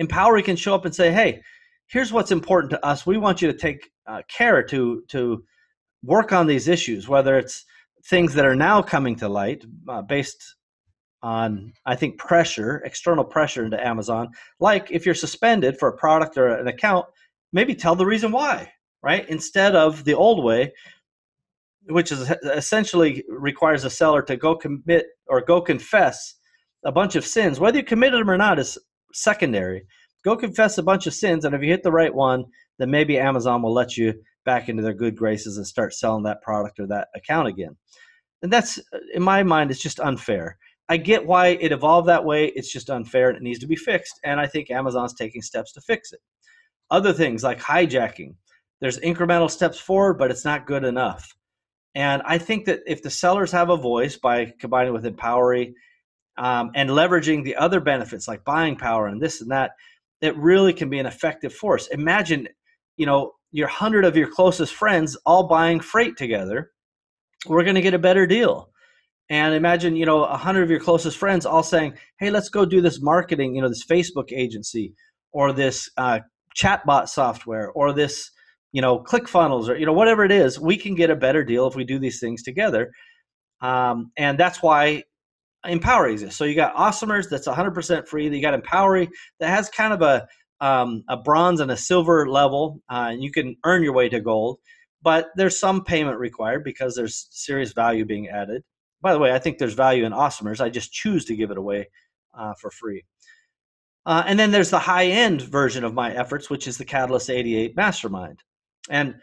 Empowery 0.00 0.44
can 0.44 0.56
show 0.56 0.74
up 0.74 0.84
and 0.84 0.94
say, 0.94 1.12
hey, 1.12 1.40
here's 1.86 2.12
what's 2.12 2.32
important 2.32 2.70
to 2.70 2.84
us. 2.84 3.06
We 3.06 3.18
want 3.18 3.40
you 3.40 3.50
to 3.50 3.58
take 3.58 3.90
uh, 4.06 4.22
care 4.28 4.62
to 4.64 5.02
to 5.08 5.44
work 6.02 6.32
on 6.32 6.46
these 6.46 6.68
issues, 6.68 7.08
whether 7.08 7.38
it's 7.38 7.64
things 8.08 8.34
that 8.34 8.44
are 8.44 8.56
now 8.56 8.82
coming 8.82 9.16
to 9.16 9.28
light 9.28 9.64
uh, 9.88 10.02
based 10.02 10.56
on 11.22 11.72
i 11.86 11.94
think 11.94 12.18
pressure 12.18 12.82
external 12.84 13.24
pressure 13.24 13.64
into 13.64 13.86
amazon 13.86 14.28
like 14.58 14.90
if 14.90 15.06
you're 15.06 15.14
suspended 15.14 15.78
for 15.78 15.88
a 15.88 15.96
product 15.96 16.36
or 16.36 16.48
an 16.48 16.66
account 16.66 17.06
maybe 17.52 17.74
tell 17.74 17.94
the 17.94 18.04
reason 18.04 18.32
why 18.32 18.68
right? 19.02 19.28
Instead 19.28 19.74
of 19.74 20.04
the 20.04 20.14
old 20.14 20.44
way 20.44 20.72
which 21.86 22.12
is 22.12 22.30
essentially 22.44 23.24
requires 23.28 23.82
a 23.84 23.90
seller 23.90 24.22
to 24.22 24.36
go 24.36 24.54
commit 24.54 25.06
or 25.26 25.40
go 25.40 25.60
confess 25.60 26.36
a 26.84 26.92
bunch 26.92 27.16
of 27.16 27.26
sins. 27.26 27.58
Whether 27.58 27.78
you 27.78 27.84
committed 27.84 28.20
them 28.20 28.30
or 28.30 28.36
not 28.36 28.60
is 28.60 28.78
secondary. 29.12 29.84
Go 30.24 30.36
confess 30.36 30.78
a 30.78 30.82
bunch 30.84 31.08
of 31.08 31.14
sins 31.14 31.44
and 31.44 31.56
if 31.56 31.60
you 31.60 31.70
hit 31.70 31.82
the 31.82 31.90
right 31.90 32.14
one 32.14 32.44
then 32.78 32.90
maybe 32.90 33.18
amazon 33.18 33.62
will 33.62 33.74
let 33.74 33.96
you 33.96 34.14
back 34.44 34.68
into 34.68 34.82
their 34.82 34.94
good 34.94 35.16
graces 35.16 35.56
and 35.56 35.66
start 35.66 35.92
selling 35.92 36.22
that 36.22 36.40
product 36.42 36.78
or 36.78 36.86
that 36.86 37.08
account 37.16 37.48
again. 37.48 37.76
And 38.42 38.52
that's, 38.52 38.78
uh, 38.78 38.98
in 39.14 39.22
my 39.22 39.42
mind, 39.42 39.70
it's 39.70 39.82
just 39.82 40.00
unfair. 40.00 40.58
I 40.88 40.96
get 40.96 41.26
why 41.26 41.48
it 41.48 41.72
evolved 41.72 42.08
that 42.08 42.24
way. 42.24 42.46
It's 42.46 42.72
just 42.72 42.90
unfair 42.90 43.28
and 43.28 43.36
it 43.36 43.42
needs 43.42 43.60
to 43.60 43.66
be 43.66 43.76
fixed. 43.76 44.18
And 44.24 44.40
I 44.40 44.46
think 44.46 44.70
Amazon's 44.70 45.14
taking 45.14 45.40
steps 45.40 45.72
to 45.72 45.80
fix 45.80 46.12
it. 46.12 46.20
Other 46.90 47.12
things 47.12 47.42
like 47.42 47.60
hijacking, 47.60 48.34
there's 48.80 48.98
incremental 48.98 49.50
steps 49.50 49.78
forward, 49.78 50.18
but 50.18 50.30
it's 50.30 50.44
not 50.44 50.66
good 50.66 50.84
enough. 50.84 51.34
And 51.94 52.20
I 52.24 52.38
think 52.38 52.66
that 52.66 52.80
if 52.86 53.02
the 53.02 53.10
sellers 53.10 53.52
have 53.52 53.70
a 53.70 53.76
voice 53.76 54.16
by 54.16 54.52
combining 54.58 54.92
with 54.92 55.04
Empowery 55.04 55.74
um, 56.36 56.72
and 56.74 56.90
leveraging 56.90 57.44
the 57.44 57.56
other 57.56 57.80
benefits 57.80 58.26
like 58.26 58.44
buying 58.44 58.76
power 58.76 59.06
and 59.06 59.22
this 59.22 59.40
and 59.40 59.50
that, 59.50 59.72
it 60.20 60.36
really 60.36 60.72
can 60.72 60.90
be 60.90 60.98
an 60.98 61.06
effective 61.06 61.54
force. 61.54 61.86
Imagine, 61.88 62.48
you 62.96 63.06
know, 63.06 63.32
your 63.52 63.68
hundred 63.68 64.04
of 64.04 64.16
your 64.16 64.28
closest 64.28 64.74
friends 64.74 65.16
all 65.24 65.46
buying 65.46 65.80
freight 65.80 66.16
together, 66.16 66.71
we're 67.46 67.64
going 67.64 67.74
to 67.74 67.80
get 67.80 67.94
a 67.94 67.98
better 67.98 68.26
deal. 68.26 68.70
And 69.30 69.54
imagine, 69.54 69.96
you 69.96 70.04
know, 70.04 70.24
a 70.24 70.36
hundred 70.36 70.64
of 70.64 70.70
your 70.70 70.80
closest 70.80 71.16
friends 71.16 71.46
all 71.46 71.62
saying, 71.62 71.94
"Hey, 72.18 72.30
let's 72.30 72.48
go 72.48 72.64
do 72.64 72.80
this 72.80 73.00
marketing, 73.00 73.54
you 73.54 73.62
know, 73.62 73.68
this 73.68 73.84
Facebook 73.84 74.32
agency, 74.32 74.94
or 75.32 75.52
this 75.52 75.88
uh, 75.96 76.20
chatbot 76.56 77.08
software, 77.08 77.70
or 77.70 77.92
this, 77.92 78.30
you 78.72 78.82
know, 78.82 78.98
ClickFunnels, 78.98 79.68
or 79.68 79.76
you 79.76 79.86
know, 79.86 79.92
whatever 79.92 80.24
it 80.24 80.32
is. 80.32 80.60
We 80.60 80.76
can 80.76 80.94
get 80.94 81.08
a 81.08 81.16
better 81.16 81.44
deal 81.44 81.66
if 81.66 81.74
we 81.74 81.84
do 81.84 81.98
these 81.98 82.20
things 82.20 82.42
together." 82.42 82.90
Um, 83.62 84.10
and 84.16 84.38
that's 84.38 84.62
why 84.62 85.04
Empowery 85.64 86.12
exists. 86.12 86.36
So 86.36 86.44
you 86.44 86.56
got 86.56 86.74
Awesomers 86.74 87.28
that's 87.30 87.46
100% 87.46 88.08
free. 88.08 88.28
You 88.28 88.42
got 88.42 88.60
Empowery 88.60 89.08
that 89.38 89.48
has 89.48 89.68
kind 89.70 89.92
of 89.92 90.02
a 90.02 90.26
um, 90.60 91.02
a 91.08 91.16
bronze 91.16 91.58
and 91.58 91.72
a 91.72 91.76
silver 91.76 92.28
level, 92.28 92.80
uh, 92.88 93.08
and 93.10 93.22
you 93.22 93.32
can 93.32 93.56
earn 93.64 93.82
your 93.82 93.94
way 93.94 94.08
to 94.08 94.20
gold. 94.20 94.58
But 95.02 95.30
there's 95.36 95.58
some 95.58 95.84
payment 95.84 96.18
required 96.18 96.64
because 96.64 96.94
there's 96.94 97.28
serious 97.30 97.72
value 97.72 98.04
being 98.04 98.28
added. 98.28 98.62
By 99.00 99.12
the 99.12 99.18
way, 99.18 99.32
I 99.32 99.38
think 99.38 99.58
there's 99.58 99.74
value 99.74 100.04
in 100.04 100.12
Awesomers. 100.12 100.60
I 100.60 100.68
just 100.68 100.92
choose 100.92 101.24
to 101.24 101.36
give 101.36 101.50
it 101.50 101.58
away 101.58 101.88
uh, 102.38 102.54
for 102.60 102.70
free. 102.70 103.04
Uh, 104.06 104.22
and 104.26 104.38
then 104.38 104.50
there's 104.50 104.70
the 104.70 104.78
high 104.78 105.06
end 105.06 105.42
version 105.42 105.84
of 105.84 105.94
my 105.94 106.12
efforts, 106.14 106.50
which 106.50 106.66
is 106.66 106.78
the 106.78 106.84
Catalyst 106.84 107.30
88 107.30 107.76
Mastermind. 107.76 108.40
And 108.90 109.16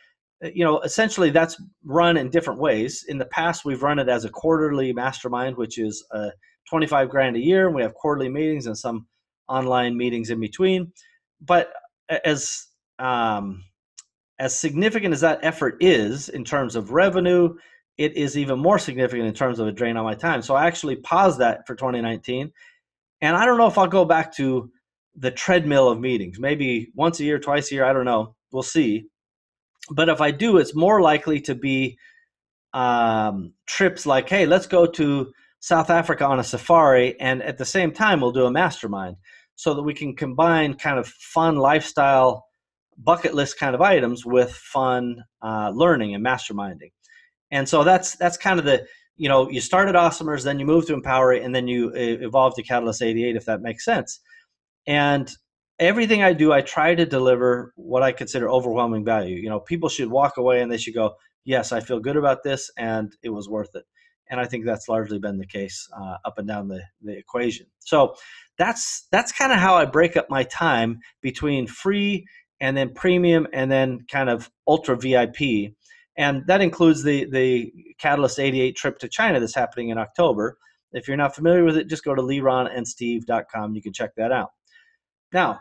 uh, 0.44 0.50
you 0.54 0.64
know, 0.64 0.80
essentially 0.82 1.30
that's 1.30 1.62
run 1.84 2.18
in 2.18 2.30
different 2.30 2.60
ways. 2.60 3.06
In 3.08 3.18
the 3.18 3.26
past, 3.26 3.66
we've 3.66 3.84
run 3.84 4.00
it 4.00 4.10
as 4.10 4.26
a 4.26 4.30
quarterly 4.30 4.94
mastermind, 4.94 5.58
which 5.58 5.78
is 5.78 6.06
uh, 6.12 6.30
25 6.70 7.10
grand 7.10 7.36
a 7.36 7.40
year, 7.40 7.68
and 7.68 7.76
we 7.76 7.82
have 7.82 7.94
quarterly 7.94 8.30
meetings 8.30 8.68
and 8.68 8.78
some 8.78 9.08
online 9.48 9.98
meetings 9.98 10.30
in 10.30 10.40
between 10.40 10.92
but 11.42 11.72
as 12.26 12.68
um, 12.98 13.64
as 14.40 14.58
significant 14.58 15.14
as 15.14 15.22
that 15.22 15.40
effort 15.44 15.78
is 15.82 16.30
in 16.30 16.44
terms 16.46 16.76
of 16.76 16.92
revenue, 16.92 17.56
it 17.98 18.16
is 18.16 18.38
even 18.38 18.58
more 18.58 18.80
significant 18.80 19.28
in 19.28 19.34
terms 19.34 19.60
of 19.60 19.68
a 19.68 19.72
drain 19.72 19.98
on 19.98 20.06
my 20.06 20.16
time. 20.16 20.42
So 20.42 20.56
I 20.56 20.66
actually 20.66 20.96
paused 20.96 21.40
that 21.40 21.68
for 21.68 21.76
2019. 21.76 22.52
And 23.22 23.36
I 23.36 23.46
don't 23.46 23.58
know 23.58 23.68
if 23.68 23.78
I'll 23.78 23.88
go 23.88 24.06
back 24.06 24.34
to 24.38 24.72
the 25.16 25.32
treadmill 25.32 25.90
of 25.90 26.00
meetings, 26.00 26.40
maybe 26.40 26.90
once 26.96 27.20
a 27.20 27.26
year, 27.26 27.40
twice 27.40 27.70
a 27.72 27.76
year, 27.76 27.84
I 27.84 27.92
don't 27.92 28.06
know. 28.06 28.36
We'll 28.52 28.64
see. 28.64 29.08
But 29.92 30.08
if 30.08 30.22
I 30.22 30.32
do, 30.32 30.58
it's 30.58 30.74
more 30.74 31.02
likely 31.02 31.42
to 31.42 31.56
be 31.56 31.98
um, 32.74 33.54
trips 33.68 34.06
like, 34.06 34.30
hey, 34.30 34.46
let's 34.46 34.68
go 34.68 34.86
to 34.86 35.34
South 35.60 35.90
Africa 35.90 36.26
on 36.26 36.40
a 36.40 36.44
safari. 36.44 37.20
And 37.20 37.44
at 37.44 37.58
the 37.58 37.66
same 37.66 37.92
time, 37.92 38.22
we'll 38.22 38.32
do 38.32 38.46
a 38.46 38.52
mastermind 38.52 39.18
so 39.56 39.74
that 39.74 39.84
we 39.84 39.94
can 39.94 40.16
combine 40.16 40.76
kind 40.76 40.98
of 40.98 41.08
fun 41.08 41.58
lifestyle 41.58 42.46
bucket 43.00 43.34
list 43.34 43.58
kind 43.58 43.74
of 43.74 43.82
items 43.82 44.26
with 44.26 44.52
fun 44.52 45.24
uh, 45.42 45.72
learning 45.74 46.14
and 46.14 46.26
masterminding. 46.26 46.92
And 47.52 47.68
so 47.68 47.84
that's 47.84 48.16
that's 48.18 48.38
kind 48.38 48.60
of 48.60 48.66
the 48.66 48.86
you 49.16 49.30
know 49.30 49.50
you 49.50 49.62
start 49.62 49.90
at 49.90 49.96
Awesomers, 49.96 50.44
then 50.44 50.60
you 50.60 50.66
move 50.66 50.86
to 50.88 50.96
Empowery, 50.96 51.44
and 51.44 51.56
then 51.56 51.68
you 51.68 51.92
evolve 51.96 52.56
to 52.56 52.64
Catalyst 52.64 53.02
88, 53.02 53.36
if 53.36 53.46
that 53.46 53.62
makes 53.62 53.84
sense. 53.84 54.20
And 54.86 55.32
everything 55.80 56.22
I 56.24 56.34
do, 56.34 56.52
I 56.52 56.62
try 56.62 56.94
to 56.94 57.06
deliver 57.06 57.74
what 57.76 58.04
I 58.04 58.12
consider 58.12 58.50
overwhelming 58.50 59.06
value. 59.06 59.36
You 59.38 59.50
know, 59.50 59.60
people 59.60 59.90
should 59.90 60.10
walk 60.10 60.38
away 60.38 60.62
and 60.62 60.72
they 60.72 60.78
should 60.78 60.94
go, 60.94 61.16
"Yes, 61.44 61.72
I 61.72 61.80
feel 61.80 62.00
good 62.00 62.18
about 62.18 62.44
this, 62.44 62.70
and 62.78 63.16
it 63.24 63.30
was 63.30 63.50
worth 63.50 63.76
it." 63.76 63.86
And 64.30 64.40
I 64.40 64.46
think 64.46 64.64
that's 64.64 64.88
largely 64.88 65.18
been 65.18 65.40
the 65.40 65.48
case 65.48 65.88
uh, 66.00 66.18
up 66.24 66.38
and 66.38 66.48
down 66.48 66.68
the, 66.68 66.84
the 67.02 67.18
equation. 67.18 67.66
So 67.80 68.14
that's 68.60 69.08
that's 69.12 69.32
kind 69.32 69.52
of 69.52 69.58
how 69.58 69.76
I 69.76 69.86
break 69.86 70.16
up 70.16 70.30
my 70.30 70.44
time 70.44 71.00
between 71.22 71.66
free 71.66 72.28
and 72.62 72.76
then 72.76 72.94
premium 72.94 73.48
and 73.54 73.72
then 73.72 74.06
kind 74.12 74.30
of 74.30 74.50
ultra 74.68 74.98
VIP. 74.98 75.74
And 76.18 76.46
that 76.48 76.62
includes 76.62 77.04
the, 77.04 77.26
the 77.32 77.72
Catalyst 77.98 78.40
88 78.40 78.76
trip 78.76 79.00
to 79.00 79.08
China 79.08 79.40
that's 79.40 79.56
happening 79.56 79.90
in 79.90 79.98
October. 79.98 80.58
If 80.92 81.08
you're 81.08 81.18
not 81.18 81.36
familiar 81.36 81.64
with 81.64 81.78
it, 81.78 81.88
just 81.88 82.04
go 82.04 82.16
to 82.16 82.22
leronandsteve.com. 82.22 83.76
You 83.76 83.82
can 83.82 83.94
check 83.94 84.12
that 84.18 84.32
out. 84.32 84.50
Now, 85.32 85.60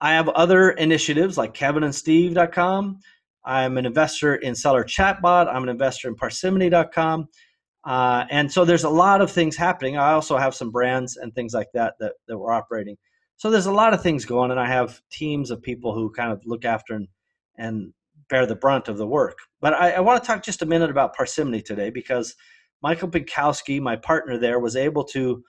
I 0.00 0.12
have 0.12 0.28
other 0.28 0.70
initiatives 0.70 1.36
like 1.36 1.54
kevinandsteve.com. 1.54 3.00
I'm 3.44 3.78
an 3.78 3.86
investor 3.86 4.36
in 4.36 4.54
Seller 4.54 4.84
Chatbot. 4.84 5.48
I'm 5.52 5.62
an 5.62 5.68
investor 5.68 6.08
in 6.08 6.14
parsimony.com. 6.14 7.28
Uh, 7.84 8.26
and 8.30 8.52
so 8.52 8.64
there's 8.64 8.84
a 8.84 8.90
lot 8.90 9.20
of 9.20 9.30
things 9.30 9.56
happening. 9.56 9.96
I 9.96 10.12
also 10.12 10.36
have 10.36 10.54
some 10.54 10.70
brands 10.70 11.16
and 11.16 11.34
things 11.34 11.54
like 11.54 11.68
that 11.74 11.94
that, 12.00 12.12
that 12.26 12.36
we're 12.38 12.52
operating. 12.52 12.96
So 13.38 13.50
there's 13.50 13.66
a 13.66 13.72
lot 13.72 13.94
of 13.94 14.02
things 14.02 14.24
going, 14.24 14.50
and 14.50 14.60
I 14.60 14.66
have 14.66 15.00
teams 15.10 15.50
of 15.50 15.62
people 15.62 15.94
who 15.94 16.10
kind 16.10 16.32
of 16.32 16.44
look 16.44 16.64
after 16.64 16.94
and, 16.94 17.08
and 17.56 17.92
bear 18.28 18.46
the 18.46 18.56
brunt 18.56 18.88
of 18.88 18.98
the 18.98 19.06
work. 19.06 19.38
But 19.60 19.74
I, 19.74 19.92
I 19.92 20.00
want 20.00 20.22
to 20.22 20.26
talk 20.26 20.42
just 20.42 20.60
a 20.60 20.66
minute 20.66 20.90
about 20.90 21.14
parsimony 21.14 21.62
today 21.62 21.90
because 21.90 22.34
Michael 22.82 23.08
Pinkowski, 23.08 23.80
my 23.80 23.94
partner 23.94 24.38
there, 24.38 24.58
was 24.58 24.76
able 24.76 25.04
to 25.04 25.42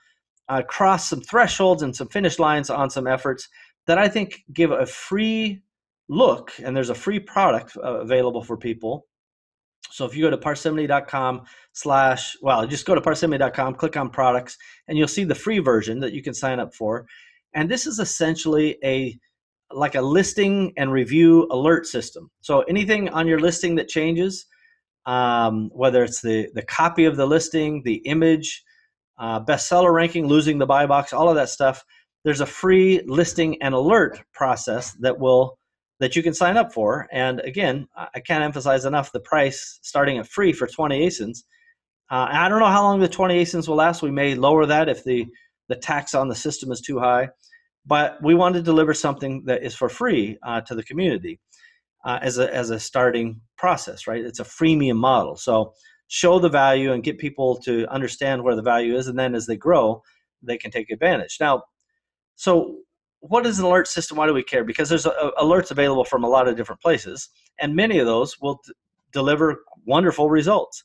uh, 0.48 0.62
cross 0.62 1.10
some 1.10 1.22
thresholds 1.22 1.82
and 1.82 1.96
some 1.96 2.08
finish 2.08 2.38
lines 2.40 2.70
on 2.70 2.90
some 2.92 3.08
efforts 3.08 3.50
that 3.88 3.98
I 3.98 4.08
think 4.08 4.44
give 4.54 4.72
a 4.72 4.86
free 4.86 5.62
look, 6.08 6.52
and 6.64 6.76
there's 6.76 6.90
a 6.92 6.96
free 6.96 7.20
product 7.20 7.76
uh, 7.78 8.02
available 8.02 8.44
for 8.44 8.56
people. 8.56 9.08
So 9.92 10.06
if 10.06 10.16
you 10.16 10.24
go 10.24 10.30
to 10.30 10.38
parsimony.com 10.38 11.42
slash, 11.74 12.38
well, 12.44 12.68
just 12.68 12.86
go 12.86 12.94
to 12.94 13.02
parsimony.com, 13.02 13.76
click 13.76 13.98
on 13.98 14.12
products, 14.12 14.58
and 14.88 14.96
you'll 14.96 15.08
see 15.08 15.24
the 15.24 15.34
free 15.34 15.58
version 15.58 16.00
that 16.02 16.14
you 16.14 16.22
can 16.22 16.36
sign 16.36 16.60
up 16.60 16.76
for. 16.76 17.08
And 17.54 17.70
this 17.70 17.88
is 17.88 18.00
essentially 18.00 18.78
a 18.84 19.18
like 19.72 19.96
a 19.96 20.02
listing 20.02 20.74
and 20.78 20.92
review 20.92 21.48
alert 21.52 21.86
system. 21.86 22.32
So 22.42 22.62
anything 22.62 23.10
on 23.10 23.28
your 23.28 23.40
listing 23.40 23.76
that 23.76 23.88
changes, 23.88 24.48
um, 25.06 25.70
whether 25.74 26.04
it's 26.04 26.22
the 26.22 26.50
the 26.54 26.64
copy 26.64 27.06
of 27.06 27.18
the 27.18 27.26
listing, 27.26 27.84
the 27.84 27.96
image, 28.06 28.64
uh, 29.20 29.44
bestseller 29.44 29.94
ranking, 29.94 30.28
losing 30.28 30.58
the 30.58 30.66
buy 30.66 30.86
box, 30.86 31.14
all 31.14 31.30
of 31.30 31.36
that 31.36 31.50
stuff. 31.50 31.84
There's 32.24 32.42
a 32.42 32.46
free 32.46 33.02
listing 33.06 33.62
and 33.62 33.74
alert 33.74 34.20
process 34.34 34.94
that 35.02 35.20
will 35.20 35.58
that 36.00 36.16
you 36.16 36.24
can 36.24 36.34
sign 36.34 36.58
up 36.58 36.74
for. 36.74 37.08
And 37.12 37.42
again, 37.42 37.88
I 37.96 38.22
can't 38.22 38.44
emphasize 38.44 38.86
enough 38.86 39.12
the 39.12 39.20
price 39.20 39.80
starting 39.82 40.18
at 40.18 40.28
free 40.28 40.54
for 40.54 40.66
20 40.66 41.06
ASINs. 41.06 41.40
Uh, 42.10 42.28
I 42.32 42.48
don't 42.48 42.60
know 42.60 42.68
how 42.68 42.84
long 42.84 43.00
the 43.00 43.10
20 43.10 43.44
ASINs 43.44 43.68
will 43.68 43.76
last. 43.76 44.02
We 44.02 44.12
may 44.12 44.34
lower 44.34 44.66
that 44.66 44.88
if 44.90 45.04
the 45.04 45.26
the 45.70 45.76
tax 45.76 46.14
on 46.14 46.28
the 46.28 46.36
system 46.36 46.72
is 46.72 46.82
too 46.82 47.00
high. 47.00 47.30
But 47.86 48.22
we 48.22 48.36
want 48.36 48.56
to 48.56 48.62
deliver 48.62 48.94
something 48.94 49.44
that 49.46 49.64
is 49.64 49.74
for 49.74 49.88
free 49.90 50.38
uh, 50.44 50.62
to 50.62 50.76
the 50.76 50.84
community 50.84 51.40
uh, 52.06 52.20
as, 52.22 52.38
a, 52.38 52.54
as 52.54 52.70
a 52.70 52.80
starting 52.80 53.42
process, 53.58 54.06
right? 54.06 54.24
It's 54.24 54.40
a 54.40 54.44
freemium 54.44 54.98
model. 54.98 55.38
So 55.38 55.74
show 56.08 56.40
the 56.40 56.50
value 56.50 56.92
and 56.92 57.04
get 57.04 57.18
people 57.18 57.56
to 57.62 57.88
understand 57.88 58.44
where 58.44 58.56
the 58.56 58.62
value 58.62 58.98
is. 58.98 59.08
And 59.08 59.18
then 59.18 59.34
as 59.34 59.46
they 59.46 59.58
grow, 59.58 60.04
they 60.42 60.58
can 60.58 60.72
take 60.72 60.90
advantage. 60.90 61.38
Now, 61.40 61.64
so 62.36 62.80
what 63.22 63.46
is 63.46 63.60
an 63.60 63.66
alert 63.66 63.88
system? 63.88 64.18
Why 64.18 64.28
do 64.28 64.34
we 64.34 64.44
care? 64.44 64.64
Because 64.64 64.90
there's 64.90 65.06
a, 65.06 65.12
a, 65.12 65.44
alerts 65.44 65.72
available 65.72 66.06
from 66.06 66.24
a 66.24 66.30
lot 66.30 66.48
of 66.48 66.56
different 66.56 66.82
places, 66.82 67.30
and 67.60 67.76
many 67.76 68.00
of 68.00 68.06
those 68.06 68.40
will 68.42 68.62
d- 68.66 68.74
deliver 69.12 69.64
wonderful 69.86 70.30
results. 70.30 70.84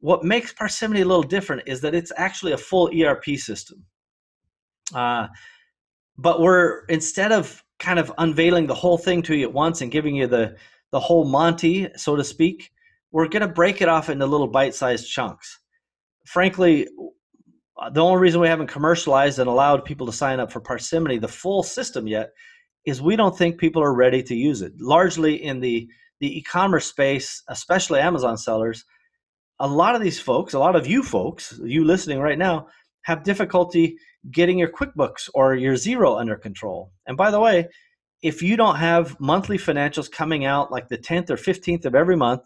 What 0.00 0.24
makes 0.24 0.52
Parsimony 0.52 1.02
a 1.02 1.04
little 1.04 1.22
different 1.22 1.62
is 1.66 1.82
that 1.82 1.94
it's 1.94 2.12
actually 2.16 2.52
a 2.52 2.58
full 2.58 2.90
ERP 2.98 3.36
system. 3.36 3.84
Uh, 4.94 5.28
but 6.16 6.40
we're 6.40 6.84
instead 6.86 7.32
of 7.32 7.62
kind 7.78 7.98
of 7.98 8.12
unveiling 8.18 8.66
the 8.66 8.74
whole 8.74 8.98
thing 8.98 9.22
to 9.22 9.34
you 9.34 9.46
at 9.46 9.52
once 9.52 9.80
and 9.80 9.90
giving 9.90 10.14
you 10.14 10.26
the 10.26 10.56
the 10.92 11.00
whole 11.00 11.24
Monty, 11.24 11.88
so 11.96 12.16
to 12.16 12.24
speak, 12.24 12.70
we're 13.12 13.28
going 13.28 13.42
to 13.42 13.48
break 13.48 13.80
it 13.80 13.88
off 13.88 14.10
into 14.10 14.26
little 14.26 14.48
bite-sized 14.48 15.08
chunks. 15.08 15.60
Frankly, 16.26 16.88
the 17.92 18.02
only 18.02 18.20
reason 18.20 18.40
we 18.40 18.48
haven't 18.48 18.66
commercialized 18.66 19.38
and 19.38 19.48
allowed 19.48 19.84
people 19.84 20.06
to 20.06 20.12
sign 20.12 20.40
up 20.40 20.50
for 20.50 20.60
Parsimony, 20.60 21.18
the 21.18 21.28
full 21.28 21.62
system 21.62 22.06
yet, 22.06 22.30
is 22.84 23.00
we 23.00 23.16
don't 23.16 23.36
think 23.36 23.58
people 23.58 23.82
are 23.82 23.94
ready 23.94 24.22
to 24.22 24.34
use 24.34 24.62
it. 24.62 24.72
Largely 24.78 25.42
in 25.42 25.60
the 25.60 25.88
the 26.20 26.38
e-commerce 26.38 26.86
space, 26.86 27.42
especially 27.48 27.98
Amazon 27.98 28.36
sellers, 28.36 28.84
a 29.58 29.66
lot 29.66 29.94
of 29.94 30.02
these 30.02 30.20
folks, 30.20 30.52
a 30.52 30.58
lot 30.58 30.76
of 30.76 30.86
you 30.86 31.02
folks, 31.02 31.58
you 31.64 31.82
listening 31.82 32.18
right 32.18 32.36
now, 32.36 32.66
have 33.02 33.22
difficulty 33.22 33.96
getting 34.30 34.58
your 34.58 34.68
QuickBooks 34.68 35.30
or 35.34 35.54
your 35.54 35.74
Xero 35.74 36.18
under 36.20 36.36
control. 36.36 36.92
And 37.06 37.16
by 37.16 37.30
the 37.30 37.40
way, 37.40 37.68
if 38.22 38.42
you 38.42 38.56
don't 38.56 38.76
have 38.76 39.18
monthly 39.18 39.56
financials 39.56 40.10
coming 40.10 40.44
out 40.44 40.70
like 40.70 40.88
the 40.88 40.98
10th 40.98 41.30
or 41.30 41.36
15th 41.36 41.86
of 41.86 41.94
every 41.94 42.16
month, 42.16 42.42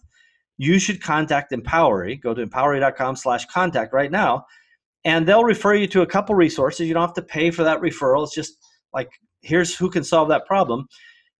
you 0.56 0.78
should 0.78 1.02
contact 1.02 1.52
Empowery. 1.52 2.20
Go 2.20 2.32
to 2.32 2.46
empowery.com 2.46 3.16
slash 3.16 3.46
contact 3.46 3.92
right 3.92 4.10
now, 4.10 4.46
and 5.04 5.26
they'll 5.26 5.44
refer 5.44 5.74
you 5.74 5.88
to 5.88 6.02
a 6.02 6.06
couple 6.06 6.34
resources. 6.36 6.86
You 6.86 6.94
don't 6.94 7.02
have 7.02 7.14
to 7.14 7.22
pay 7.22 7.50
for 7.50 7.64
that 7.64 7.80
referral. 7.80 8.24
It's 8.24 8.34
just 8.34 8.56
like, 8.92 9.10
here's 9.42 9.76
who 9.76 9.90
can 9.90 10.04
solve 10.04 10.28
that 10.28 10.46
problem. 10.46 10.86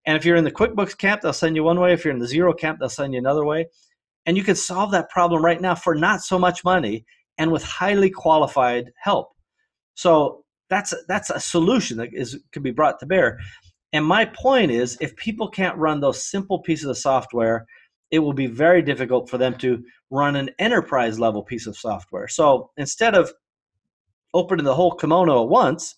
And 0.07 0.17
if 0.17 0.25
you're 0.25 0.37
in 0.37 0.45
the 0.45 0.51
QuickBooks 0.51 0.99
camp, 0.99 1.23
they'll 1.23 1.33
send 1.33 1.57
you 1.57 1.63
one 1.63 1.81
way. 1.81 1.93
If 1.93 2.05
you're 2.05 2.13
in 2.13 2.21
the 2.21 2.27
Xero 2.27 2.59
camp, 2.59 2.79
they'll 2.81 2.89
send 2.89 3.15
you 3.15 3.21
another 3.21 3.45
way. 3.45 3.67
And 4.27 4.37
you 4.37 4.43
can 4.43 4.57
solve 4.57 4.91
that 4.91 5.11
problem 5.11 5.45
right 5.45 5.61
now 5.61 5.75
for 5.75 5.95
not 5.95 6.23
so 6.23 6.39
much 6.39 6.65
money 6.65 7.05
and 7.39 7.53
with 7.53 7.63
highly 7.63 8.11
qualified 8.11 8.91
help. 9.01 9.34
So 9.95 10.45
that's 10.71 10.95
that's 11.09 11.31
a 11.31 11.41
solution 11.41 11.99
that 11.99 12.11
is 12.13 12.39
can 12.53 12.63
be 12.63 12.71
brought 12.71 12.99
to 13.01 13.07
bear. 13.07 13.39
And 13.93 14.05
my 14.05 14.25
point 14.25 14.71
is, 14.73 14.99
if 15.01 15.15
people 15.17 15.49
can't 15.49 15.77
run 15.79 16.01
those 16.01 16.25
simple 16.25 16.59
pieces 16.59 16.87
of 16.87 16.99
software, 16.99 17.67
it 18.11 18.19
will 18.19 18.33
be 18.33 18.47
very 18.47 18.83
difficult 18.83 19.31
for 19.31 19.39
them 19.39 19.57
to 19.59 19.85
run 20.11 20.37
an 20.37 20.51
enterprise 20.59 21.19
level 21.19 21.43
piece 21.43 21.67
of 21.67 21.77
software. 21.77 22.29
So 22.29 22.71
instead 22.77 23.15
of 23.15 23.33
opening 24.33 24.65
the 24.65 24.75
whole 24.75 24.95
kimono 24.95 25.45
at 25.45 25.49
once, 25.49 25.97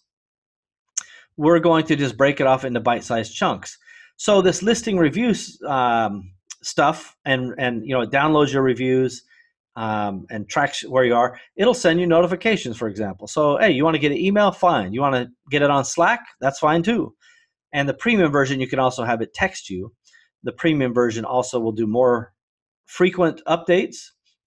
we're 1.36 1.58
going 1.58 1.86
to 1.86 1.96
just 1.96 2.16
break 2.16 2.40
it 2.40 2.46
off 2.46 2.64
into 2.64 2.80
bite-sized 2.80 3.34
chunks. 3.34 3.78
So 4.16 4.42
this 4.42 4.62
listing 4.62 4.98
reviews 4.98 5.58
um, 5.66 6.32
stuff, 6.62 7.16
and 7.24 7.54
and 7.58 7.86
you 7.86 7.94
know, 7.94 8.02
it 8.02 8.10
downloads 8.10 8.52
your 8.52 8.62
reviews 8.62 9.22
um, 9.76 10.26
and 10.30 10.48
tracks 10.48 10.82
where 10.88 11.04
you 11.04 11.14
are, 11.14 11.38
it'll 11.54 11.74
send 11.74 12.00
you 12.00 12.06
notifications, 12.06 12.76
for 12.76 12.88
example. 12.88 13.28
So, 13.28 13.58
hey, 13.58 13.70
you 13.70 13.84
want 13.84 13.94
to 13.94 14.00
get 14.00 14.10
an 14.10 14.18
email? 14.18 14.50
Fine. 14.50 14.92
You 14.92 15.02
want 15.02 15.14
to 15.14 15.28
get 15.50 15.62
it 15.62 15.70
on 15.70 15.84
Slack? 15.84 16.20
That's 16.40 16.58
fine 16.58 16.82
too. 16.82 17.14
And 17.72 17.88
the 17.88 17.94
premium 17.94 18.32
version, 18.32 18.58
you 18.58 18.66
can 18.66 18.78
also 18.78 19.04
have 19.04 19.20
it 19.20 19.34
text 19.34 19.68
you. 19.68 19.92
The 20.42 20.52
premium 20.52 20.94
version 20.94 21.24
also 21.24 21.60
will 21.60 21.72
do 21.72 21.86
more 21.86 22.32
frequent 22.86 23.42
updates 23.46 23.96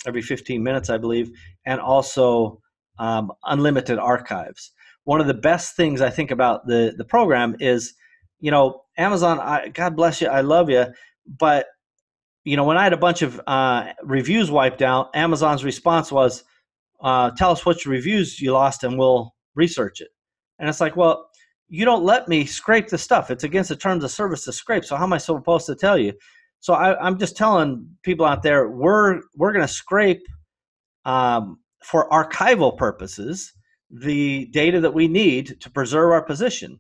every 0.08 0.22
15 0.22 0.64
minutes, 0.64 0.90
I 0.90 0.98
believe, 0.98 1.30
and 1.66 1.80
also 1.80 2.62
um, 2.98 3.32
unlimited 3.46 4.00
archives. 4.00 4.72
One 5.04 5.22
of 5.22 5.28
the 5.28 5.34
best 5.34 5.76
things 5.76 6.02
I 6.02 6.10
think 6.10 6.32
about 6.32 6.66
the, 6.68 6.94
the 6.98 7.06
program 7.06 7.56
is, 7.60 7.94
you 8.40 8.52
know, 8.52 8.84
Amazon, 8.98 9.40
I, 9.40 9.70
God 9.70 9.96
bless 9.96 10.22
you, 10.22 10.28
I 10.28 10.42
love 10.42 10.70
you, 10.70 10.86
but 11.28 11.68
you 12.44 12.56
know, 12.58 12.64
when 12.64 12.78
I 12.78 12.84
had 12.84 12.94
a 12.94 12.98
bunch 12.98 13.22
of 13.22 13.40
uh, 13.48 13.94
reviews 14.04 14.50
wiped 14.50 14.82
out, 14.82 15.10
Amazon's 15.14 15.64
response 15.64 16.12
was, 16.12 16.44
uh, 17.02 17.32
"Tell 17.32 17.52
us 17.52 17.66
which 17.66 17.86
reviews 17.86 18.40
you 18.40 18.54
lost, 18.54 18.84
and 18.84 18.98
we'll 18.98 19.34
research 19.56 20.02
it." 20.02 20.10
And 20.60 20.68
it's 20.70 20.82
like, 20.82 20.96
well, 20.96 21.30
you 21.70 21.86
don't 21.86 22.04
let 22.04 22.28
me 22.28 22.46
scrape 22.46 22.88
the 22.88 22.98
stuff. 22.98 23.32
It's 23.32 23.44
against 23.44 23.70
the 23.70 23.76
terms 23.76 24.04
of 24.04 24.12
service 24.12 24.44
to 24.46 24.54
scrape. 24.54 24.84
So 24.84 24.96
how 24.96 25.04
am 25.04 25.14
I 25.14 25.18
supposed 25.18 25.68
to 25.68 25.76
tell 25.76 25.98
you? 25.98 26.14
So 26.60 26.74
I, 26.74 27.08
am 27.08 27.18
just 27.18 27.38
telling 27.38 27.88
people 28.04 28.26
out 28.26 28.44
there, 28.44 28.70
we're 28.70 29.22
we're 29.36 29.54
going 29.54 29.66
to 29.66 29.74
scrape 29.74 30.22
um, 31.06 31.60
for 31.84 32.10
archival 32.10 32.76
purposes 32.76 33.54
the 33.90 34.46
data 34.48 34.80
that 34.82 34.94
we 34.94 35.08
need 35.08 35.60
to 35.62 35.70
preserve 35.70 36.12
our 36.12 36.22
position. 36.22 36.80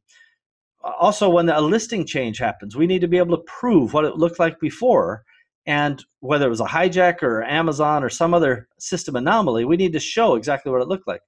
Also, 0.84 1.30
when 1.30 1.50
a 1.50 1.62
listing 1.62 2.06
change 2.06 2.38
happens, 2.38 2.75
we 2.75 2.88
need 2.88 3.01
to 3.01 3.08
be 3.08 3.18
able 3.18 3.36
to 3.38 3.44
prove 3.44 3.94
what 3.94 4.06
it 4.06 4.16
looked 4.16 4.39
like 4.39 4.60
before, 4.60 5.24
and 5.70 6.04
whether 6.22 6.48
it 6.48 6.50
was 6.50 6.62
a 6.62 6.66
hijack 6.66 7.22
or 7.22 7.44
Amazon 7.44 8.04
or 8.04 8.10
some 8.10 8.34
other 8.34 8.68
system 8.80 9.16
anomaly, 9.16 9.66
we 9.66 9.78
need 9.78 9.94
to 9.94 10.00
show 10.00 10.34
exactly 10.34 10.72
what 10.72 10.82
it 10.82 10.88
looked 10.88 11.08
like. 11.08 11.22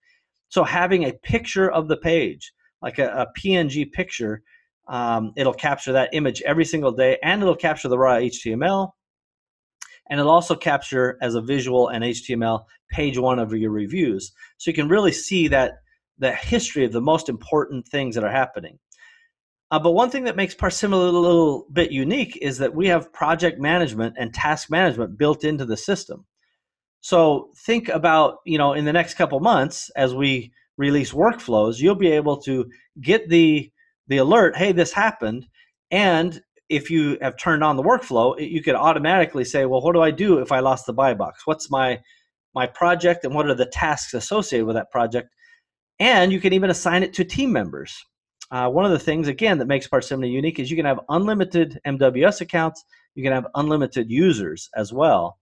So 0.50 0.64
having 0.64 1.04
a 1.04 1.14
picture 1.14 1.70
of 1.70 1.88
the 1.88 1.96
page, 1.96 2.52
like 2.82 2.98
a, 2.98 3.08
a 3.10 3.40
PNG 3.40 3.92
picture, 3.92 4.42
um, 4.88 5.32
it'll 5.38 5.54
capture 5.54 5.94
that 5.94 6.10
image 6.14 6.42
every 6.42 6.66
single 6.66 6.92
day, 6.92 7.20
and 7.22 7.40
it'll 7.40 7.56
capture 7.56 7.88
the 7.88 8.00
raw 8.00 8.16
HTML, 8.16 8.90
and 10.10 10.20
it'll 10.20 10.32
also 10.32 10.56
capture 10.56 11.20
as 11.22 11.36
a 11.36 11.42
visual 11.42 11.90
and 11.90 12.04
HTML 12.04 12.64
page 12.90 13.20
one 13.20 13.38
of 13.38 13.54
your 13.54 13.70
reviews. 13.70 14.32
So 14.58 14.72
you 14.72 14.76
can 14.76 14.90
really 14.90 15.12
see 15.12 15.50
that 15.50 15.74
the 16.18 16.32
history 16.32 16.84
of 16.84 16.94
the 16.94 17.00
most 17.00 17.30
important 17.30 17.88
things 17.88 18.16
that 18.16 18.24
are 18.24 18.32
happening. 18.32 18.80
Uh, 19.72 19.80
but 19.80 19.92
one 19.92 20.10
thing 20.10 20.26
that 20.26 20.36
makes 20.36 20.54
Parsimony 20.54 21.08
a 21.08 21.12
little 21.18 21.66
bit 21.72 21.92
unique 21.92 22.38
is 22.42 22.58
that 22.58 22.76
we 22.76 22.88
have 22.88 23.14
project 23.14 23.58
management 23.60 24.16
and 24.20 24.34
task 24.34 24.70
management 24.70 25.18
built 25.18 25.46
into 25.46 25.66
the 25.66 25.78
system. 25.78 26.26
So 27.00 27.52
think 27.66 27.88
about, 27.88 28.40
you 28.46 28.58
know, 28.58 28.74
in 28.74 28.84
the 28.84 28.94
next 28.94 29.16
couple 29.16 29.40
months 29.40 29.90
as 29.96 30.14
we 30.14 30.52
release 30.78 31.14
workflows, 31.14 31.80
you'll 31.80 31.96
be 31.96 32.12
able 32.12 32.42
to 32.42 32.70
get 33.00 33.30
the 33.30 33.72
the 34.08 34.18
alert, 34.18 34.58
hey, 34.58 34.74
this 34.74 34.92
happened, 34.92 35.48
and 35.90 36.42
if 36.68 36.90
you 36.90 37.18
have 37.22 37.38
turned 37.38 37.64
on 37.64 37.78
the 37.78 37.84
workflow, 37.84 38.36
you 38.40 38.62
could 38.62 38.76
automatically 38.76 39.46
say, 39.46 39.66
well, 39.66 39.82
what 39.82 39.94
do 39.94 40.02
I 40.02 40.12
do 40.12 40.40
if 40.40 40.52
I 40.52 40.60
lost 40.60 40.86
the 40.86 40.94
buy 40.94 41.14
box? 41.14 41.44
What's 41.46 41.72
my 41.72 42.02
my 42.54 42.68
project 42.68 43.24
and 43.24 43.34
what 43.34 43.48
are 43.48 43.56
the 43.56 43.66
tasks 43.66 44.14
associated 44.14 44.66
with 44.66 44.76
that 44.76 44.92
project? 44.92 45.30
And 45.98 46.34
you 46.34 46.42
can 46.42 46.52
even 46.52 46.70
assign 46.70 47.04
it 47.04 47.14
to 47.14 47.24
team 47.24 47.54
members. 47.54 48.04
Uh, 48.52 48.70
one 48.70 48.84
of 48.84 48.92
the 48.92 49.00
things, 49.00 49.28
again, 49.28 49.58
that 49.60 49.68
makes 49.68 49.88
Parsimony 49.88 50.30
unique 50.30 50.60
is 50.60 50.70
you 50.70 50.76
can 50.76 50.86
have 50.86 51.00
unlimited 51.08 51.80
MWS 51.88 52.42
accounts, 52.42 52.84
you 53.16 53.24
can 53.24 53.32
have 53.32 53.48
unlimited 53.56 54.12
users 54.12 54.70
as 54.76 54.92
well. 54.92 55.38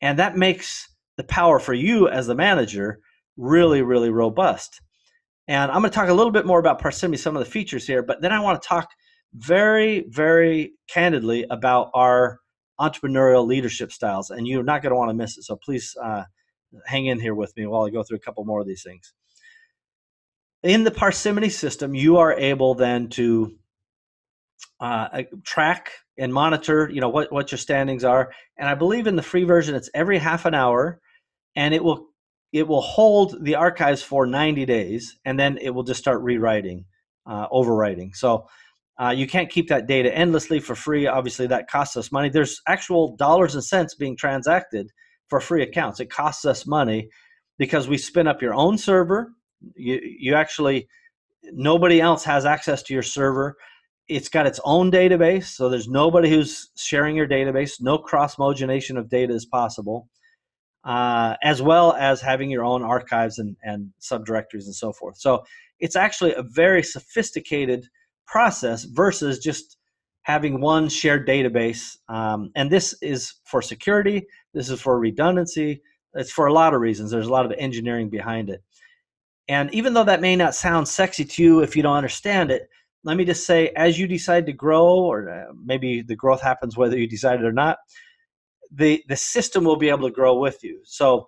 And 0.00 0.18
that 0.18 0.36
makes 0.36 0.88
the 1.16 1.24
power 1.24 1.60
for 1.60 1.72
you 1.72 2.08
as 2.08 2.26
the 2.26 2.34
manager 2.34 2.98
really, 3.36 3.82
really 3.82 4.10
robust. 4.10 4.80
And 5.46 5.70
I'm 5.70 5.80
going 5.80 5.90
to 5.90 5.94
talk 5.94 6.08
a 6.08 6.14
little 6.14 6.32
bit 6.32 6.46
more 6.46 6.58
about 6.58 6.80
Parsimony, 6.80 7.16
some 7.16 7.36
of 7.36 7.44
the 7.44 7.50
features 7.50 7.86
here, 7.86 8.02
but 8.02 8.20
then 8.20 8.32
I 8.32 8.40
want 8.40 8.60
to 8.60 8.68
talk 8.68 8.88
very, 9.34 10.04
very 10.08 10.72
candidly 10.88 11.46
about 11.48 11.90
our 11.94 12.40
entrepreneurial 12.80 13.46
leadership 13.46 13.92
styles, 13.92 14.30
and 14.30 14.46
you're 14.46 14.64
not 14.64 14.82
going 14.82 14.90
to 14.90 14.96
want 14.96 15.10
to 15.10 15.14
miss 15.14 15.38
it. 15.38 15.44
So 15.44 15.56
please 15.56 15.96
uh, 16.02 16.24
hang 16.86 17.06
in 17.06 17.20
here 17.20 17.34
with 17.34 17.56
me 17.56 17.66
while 17.66 17.84
I 17.84 17.90
go 17.90 18.02
through 18.02 18.16
a 18.16 18.20
couple 18.20 18.44
more 18.44 18.60
of 18.60 18.66
these 18.66 18.82
things. 18.82 19.12
In 20.62 20.84
the 20.84 20.90
Parsimony 20.90 21.48
system, 21.48 21.94
you 21.94 22.18
are 22.18 22.34
able 22.34 22.74
then 22.74 23.08
to 23.10 23.56
uh, 24.80 25.22
track 25.44 25.90
and 26.18 26.32
monitor, 26.32 26.88
you 26.92 27.00
know, 27.00 27.08
what, 27.08 27.32
what 27.32 27.50
your 27.50 27.58
standings 27.58 28.04
are. 28.04 28.32
And 28.56 28.68
I 28.68 28.74
believe 28.74 29.06
in 29.06 29.16
the 29.16 29.22
free 29.22 29.44
version, 29.44 29.74
it's 29.74 29.90
every 29.94 30.18
half 30.18 30.44
an 30.44 30.54
hour, 30.54 31.00
and 31.56 31.74
it 31.74 31.82
will 31.82 32.08
it 32.52 32.68
will 32.68 32.82
hold 32.82 33.42
the 33.42 33.54
archives 33.54 34.02
for 34.02 34.26
90 34.26 34.66
days, 34.66 35.18
and 35.24 35.40
then 35.40 35.56
it 35.62 35.70
will 35.70 35.84
just 35.84 36.00
start 36.00 36.20
rewriting, 36.20 36.84
uh, 37.24 37.48
overwriting. 37.48 38.14
So 38.14 38.46
uh, 39.00 39.08
you 39.08 39.26
can't 39.26 39.48
keep 39.48 39.68
that 39.68 39.86
data 39.86 40.14
endlessly 40.14 40.60
for 40.60 40.74
free. 40.74 41.06
Obviously, 41.06 41.46
that 41.46 41.70
costs 41.70 41.96
us 41.96 42.12
money. 42.12 42.28
There's 42.28 42.60
actual 42.68 43.16
dollars 43.16 43.54
and 43.54 43.64
cents 43.64 43.94
being 43.94 44.18
transacted 44.18 44.90
for 45.28 45.40
free 45.40 45.62
accounts. 45.62 45.98
It 45.98 46.10
costs 46.10 46.44
us 46.44 46.66
money 46.66 47.08
because 47.58 47.88
we 47.88 47.96
spin 47.96 48.28
up 48.28 48.42
your 48.42 48.54
own 48.54 48.76
server. 48.76 49.32
You, 49.74 50.00
you 50.02 50.34
actually, 50.34 50.88
nobody 51.52 52.00
else 52.00 52.24
has 52.24 52.44
access 52.44 52.82
to 52.84 52.94
your 52.94 53.02
server. 53.02 53.56
It's 54.08 54.28
got 54.28 54.46
its 54.46 54.60
own 54.64 54.90
database, 54.90 55.44
so 55.44 55.68
there's 55.68 55.88
nobody 55.88 56.28
who's 56.28 56.70
sharing 56.76 57.16
your 57.16 57.28
database. 57.28 57.80
No 57.80 57.98
cross 57.98 58.36
mogenation 58.36 58.98
of 58.98 59.08
data 59.08 59.32
is 59.32 59.46
possible, 59.46 60.08
uh, 60.84 61.36
as 61.42 61.62
well 61.62 61.92
as 61.94 62.20
having 62.20 62.50
your 62.50 62.64
own 62.64 62.82
archives 62.82 63.38
and, 63.38 63.56
and 63.62 63.90
subdirectories 64.00 64.64
and 64.64 64.74
so 64.74 64.92
forth. 64.92 65.16
So 65.18 65.44
it's 65.78 65.96
actually 65.96 66.34
a 66.34 66.42
very 66.42 66.82
sophisticated 66.82 67.86
process 68.26 68.84
versus 68.84 69.38
just 69.38 69.76
having 70.22 70.60
one 70.60 70.88
shared 70.88 71.26
database. 71.26 71.96
Um, 72.08 72.50
and 72.54 72.70
this 72.70 72.94
is 73.02 73.34
for 73.44 73.62
security, 73.62 74.26
this 74.54 74.70
is 74.70 74.80
for 74.80 74.98
redundancy, 74.98 75.82
it's 76.14 76.30
for 76.30 76.46
a 76.46 76.52
lot 76.52 76.74
of 76.74 76.80
reasons. 76.80 77.10
There's 77.10 77.26
a 77.26 77.32
lot 77.32 77.46
of 77.46 77.52
engineering 77.58 78.10
behind 78.10 78.50
it. 78.50 78.62
And 79.48 79.72
even 79.74 79.94
though 79.94 80.04
that 80.04 80.20
may 80.20 80.36
not 80.36 80.54
sound 80.54 80.88
sexy 80.88 81.24
to 81.24 81.42
you 81.42 81.60
if 81.60 81.76
you 81.76 81.82
don't 81.82 81.96
understand 81.96 82.50
it, 82.50 82.68
let 83.04 83.16
me 83.16 83.24
just 83.24 83.46
say 83.46 83.68
as 83.70 83.98
you 83.98 84.06
decide 84.06 84.46
to 84.46 84.52
grow, 84.52 84.86
or 84.86 85.28
uh, 85.28 85.52
maybe 85.64 86.02
the 86.02 86.16
growth 86.16 86.40
happens 86.40 86.76
whether 86.76 86.96
you 86.96 87.08
decide 87.08 87.40
it 87.40 87.44
or 87.44 87.52
not, 87.52 87.78
the, 88.70 89.02
the 89.08 89.16
system 89.16 89.64
will 89.64 89.76
be 89.76 89.88
able 89.88 90.08
to 90.08 90.14
grow 90.14 90.38
with 90.38 90.62
you. 90.62 90.80
So 90.84 91.26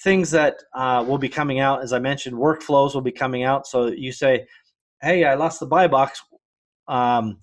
things 0.00 0.30
that 0.30 0.62
uh, 0.74 1.04
will 1.06 1.18
be 1.18 1.28
coming 1.28 1.58
out, 1.58 1.82
as 1.82 1.92
I 1.92 1.98
mentioned, 1.98 2.36
workflows 2.36 2.94
will 2.94 3.02
be 3.02 3.12
coming 3.12 3.42
out. 3.42 3.66
So 3.66 3.88
you 3.88 4.12
say, 4.12 4.46
hey, 5.02 5.24
I 5.24 5.34
lost 5.34 5.60
the 5.60 5.66
buy 5.66 5.88
box 5.88 6.22
um, 6.88 7.38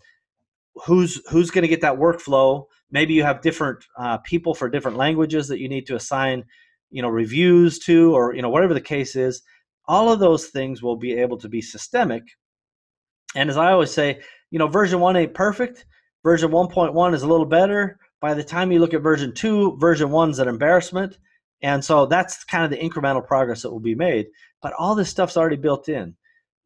who's 0.86 1.22
who's 1.30 1.52
going 1.52 1.64
to 1.64 1.68
get 1.68 1.82
that 1.82 1.98
workflow 1.98 2.66
maybe 2.92 3.14
you 3.14 3.24
have 3.24 3.42
different 3.42 3.84
uh, 3.98 4.18
people 4.20 4.54
for 4.54 4.70
different 4.70 4.98
languages 4.98 5.48
that 5.48 5.60
you 5.60 5.70
need 5.70 5.86
to 5.86 5.96
assign 5.96 6.44
you 6.92 7.02
know 7.02 7.10
reviews 7.10 7.80
to 7.80 8.16
or 8.16 8.34
you 8.34 8.42
know 8.42 8.50
whatever 8.50 8.74
the 8.74 8.82
case 8.82 9.16
is 9.16 9.42
all 9.88 10.12
of 10.12 10.20
those 10.20 10.48
things 10.48 10.82
will 10.82 10.96
be 10.96 11.14
able 11.14 11.38
to 11.38 11.50
be 11.50 11.62
systemic. 11.62 12.24
And 13.36 13.50
as 13.50 13.58
i 13.58 13.72
always 13.72 13.92
say 13.92 14.22
you 14.52 14.60
know 14.60 14.68
version 14.68 15.00
1 15.00 15.16
ain't 15.16 15.34
perfect. 15.34 15.86
Version 16.24 16.52
1.1 16.52 17.14
is 17.14 17.24
a 17.24 17.28
little 17.28 17.46
better. 17.46 18.00
By 18.22 18.34
the 18.34 18.44
time 18.44 18.72
you 18.72 18.80
look 18.80 18.94
at 18.94 19.02
version 19.02 19.34
2 19.34 19.78
version 19.78 20.12
1 20.12 20.30
is 20.30 20.40
an 20.40 20.48
embarrassment. 20.48 21.18
And 21.64 21.84
so 21.84 22.06
that's 22.06 22.44
kind 22.44 22.64
of 22.64 22.70
the 22.70 22.78
incremental 22.78 23.26
progress 23.26 23.62
that 23.62 23.72
will 23.72 23.80
be 23.80 23.96
made. 23.96 24.28
But 24.62 24.74
all 24.78 24.96
this 24.96 25.10
stuff's 25.10 25.38
already 25.38 25.56
built 25.56 25.90
in. 25.90 26.16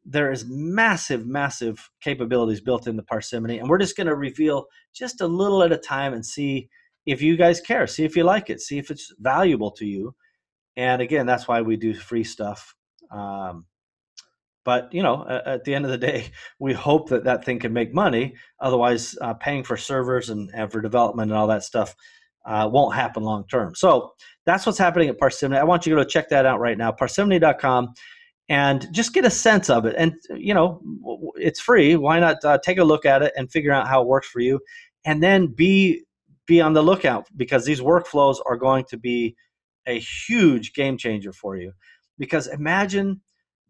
There 0.04 0.32
is 0.32 0.44
massive, 0.48 1.26
massive 1.26 1.90
capabilities 2.02 2.60
built 2.60 2.86
in 2.86 2.96
the 2.96 3.02
Parsimony, 3.02 3.58
and 3.58 3.68
we're 3.68 3.78
just 3.78 3.96
going 3.96 4.06
to 4.06 4.16
reveal 4.16 4.66
just 4.94 5.20
a 5.20 5.26
little 5.26 5.62
at 5.62 5.72
a 5.72 5.76
time 5.76 6.14
and 6.14 6.24
see 6.24 6.68
if 7.06 7.22
you 7.22 7.36
guys 7.36 7.60
care, 7.60 7.86
see 7.86 8.04
if 8.04 8.16
you 8.16 8.24
like 8.24 8.50
it, 8.50 8.60
see 8.60 8.78
if 8.78 8.90
it's 8.90 9.12
valuable 9.18 9.70
to 9.72 9.86
you. 9.86 10.14
And 10.76 11.02
again, 11.02 11.26
that's 11.26 11.46
why 11.46 11.60
we 11.60 11.76
do 11.76 11.94
free 11.94 12.24
stuff. 12.24 12.74
Um, 13.10 13.64
but 14.64 14.92
you 14.92 15.02
know, 15.02 15.26
at, 15.46 15.64
the 15.64 15.74
end 15.74 15.84
of 15.84 15.90
the 15.90 15.98
day, 15.98 16.30
we 16.58 16.74
hope 16.74 17.08
that 17.08 17.24
that 17.24 17.44
thing 17.44 17.58
can 17.58 17.72
make 17.72 17.94
money. 17.94 18.34
Otherwise, 18.60 19.16
uh, 19.20 19.34
paying 19.34 19.64
for 19.64 19.76
servers 19.76 20.30
and, 20.30 20.50
and, 20.54 20.70
for 20.70 20.80
development 20.80 21.30
and 21.30 21.38
all 21.38 21.46
that 21.46 21.64
stuff 21.64 21.94
uh, 22.46 22.68
won't 22.70 22.94
happen 22.94 23.22
long 23.22 23.46
term. 23.48 23.74
So 23.74 24.12
that's 24.46 24.66
what's 24.66 24.78
happening 24.78 25.08
at 25.08 25.18
Parsimony. 25.18 25.58
I 25.58 25.64
want 25.64 25.86
you 25.86 25.94
to 25.94 26.02
go 26.02 26.08
check 26.08 26.28
that 26.30 26.46
out 26.46 26.60
right 26.60 26.76
now. 26.78 26.92
Parsimony.com 26.92 27.94
and 28.48 28.86
just 28.92 29.12
get 29.12 29.24
a 29.24 29.30
sense 29.30 29.68
of 29.68 29.84
it. 29.84 29.94
And 29.98 30.14
you 30.30 30.54
know, 30.54 30.80
it's 31.36 31.60
free. 31.60 31.96
Why 31.96 32.18
not 32.18 32.44
uh, 32.44 32.58
take 32.58 32.78
a 32.78 32.84
look 32.84 33.04
at 33.04 33.22
it 33.22 33.32
and 33.36 33.50
figure 33.50 33.72
out 33.72 33.88
how 33.88 34.02
it 34.02 34.08
works 34.08 34.28
for 34.28 34.40
you, 34.40 34.60
and 35.04 35.22
then 35.22 35.46
be 35.46 36.04
be 36.46 36.60
on 36.60 36.72
the 36.72 36.82
lookout 36.82 37.26
because 37.36 37.64
these 37.64 37.80
workflows 37.80 38.38
are 38.46 38.56
going 38.56 38.84
to 38.86 38.96
be 38.96 39.36
a 39.86 39.98
huge 39.98 40.72
game 40.72 40.96
changer 40.96 41.32
for 41.32 41.56
you. 41.56 41.72
Because 42.18 42.46
imagine 42.46 43.20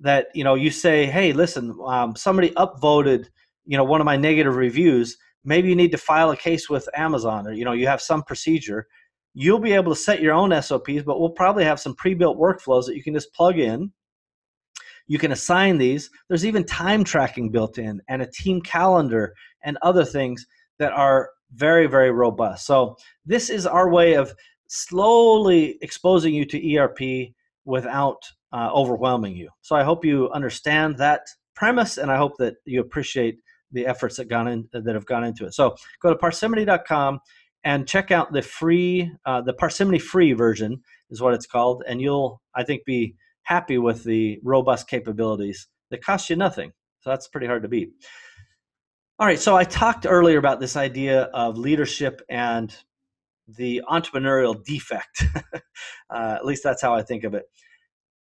that 0.01 0.29
you 0.35 0.45
know 0.45 0.55
you 0.55 0.71
say, 0.71 1.07
"Hey, 1.07 1.33
listen, 1.33 1.77
um, 1.85 2.17
somebody 2.17 2.51
upvoted 2.51 3.27
you 3.67 3.77
know 3.77 3.85
one 3.85 4.01
of 4.01 4.05
my 4.05 4.17
negative 4.17 4.57
reviews. 4.57 5.17
Maybe 5.45 5.69
you 5.69 5.77
need 5.77 5.93
to 5.93 5.99
file 5.99 6.31
a 6.31 6.37
case 6.37 6.69
with 6.69 6.89
Amazon, 6.95 7.47
or 7.47 7.53
you 7.53 7.65
know 7.65 7.73
you 7.73 7.87
have 7.87 8.01
some 8.01 8.23
procedure." 8.23 8.87
You'll 9.35 9.61
be 9.61 9.73
able 9.73 9.95
to 9.95 10.01
set 10.01 10.21
your 10.21 10.35
own 10.35 10.51
SOPs, 10.63 11.03
but 11.05 11.21
we'll 11.21 11.31
probably 11.31 11.63
have 11.63 11.79
some 11.79 11.95
pre-built 11.95 12.39
workflows 12.39 12.87
that 12.87 12.97
you 12.97 13.05
can 13.05 13.15
just 13.15 13.33
plug 13.35 13.57
in 13.59 13.93
you 15.09 15.19
can 15.19 15.33
assign 15.33 15.79
these. 15.79 16.11
There's 16.29 16.47
even 16.47 16.65
time 16.65 17.03
tracking 17.03 17.51
built 17.51 17.79
in 17.79 18.01
and 18.09 18.23
a 18.23 18.31
team 18.31 18.61
calendar 18.61 19.35
and 19.65 19.79
other 19.83 20.05
things 20.05 20.47
that 20.79 20.93
are 20.93 21.31
very, 21.53 21.87
very 21.87 22.13
robust. 22.13 22.67
So, 22.67 22.97
this 23.25 23.49
is 23.51 23.67
our 23.67 23.91
way 23.91 24.15
of 24.15 24.35
slowly 24.69 25.79
exposing 25.81 26.35
you 26.35 26.45
to 26.45 26.77
ERP 26.77 27.33
without 27.65 28.23
uh, 28.53 28.71
overwhelming 28.73 29.37
you. 29.37 29.51
So, 29.61 29.77
I 29.77 29.85
hope 29.85 30.05
you 30.05 30.31
understand 30.31 30.99
that 30.99 31.23
premise 31.55 31.99
and 31.99 32.11
I 32.11 32.17
hope 32.17 32.37
that 32.39 32.55
you 32.65 32.81
appreciate 32.81 33.39
the 33.73 33.87
efforts 33.87 34.17
that 34.17 34.29
gone 34.29 34.49
in 34.49 34.69
that 34.73 34.95
have 34.95 35.07
gone 35.07 35.25
into 35.25 35.47
it. 35.47 35.55
So, 35.55 35.75
go 36.03 36.11
to 36.11 36.17
parsimony.com 36.17 37.21
and 37.65 37.89
check 37.89 38.11
out 38.11 38.33
the 38.33 38.43
free 38.43 39.11
uh, 39.27 39.41
the 39.41 39.53
parsimony 39.53 39.99
free 39.99 40.33
version 40.33 40.81
is 41.11 41.21
what 41.21 41.35
it's 41.35 41.47
called 41.47 41.83
and 41.89 42.01
you'll 42.01 42.41
i 42.55 42.63
think 42.63 42.85
be 42.85 43.17
happy 43.49 43.79
with 43.79 44.05
the 44.05 44.39
robust 44.45 44.87
capabilities 44.89 45.69
that 45.91 46.05
cost 46.05 46.29
you 46.29 46.37
nothing. 46.37 46.71
So 47.01 47.11
that's 47.11 47.29
pretty 47.29 47.47
hard 47.47 47.63
to 47.63 47.69
beat. 47.69 47.93
All 49.19 49.27
right, 49.27 49.39
so 49.39 49.57
I 49.57 49.65
talked 49.65 50.07
earlier 50.07 50.39
about 50.39 50.61
this 50.61 50.77
idea 50.77 51.23
of 51.35 51.57
leadership 51.57 52.21
and 52.29 52.75
the 53.49 53.83
entrepreneurial 53.91 54.63
defect. 54.63 55.25
uh, 56.11 56.35
at 56.37 56.45
least 56.45 56.63
that's 56.63 56.83
how 56.83 56.95
I 56.95 57.03
think 57.03 57.25
of 57.25 57.35
it. 57.35 57.45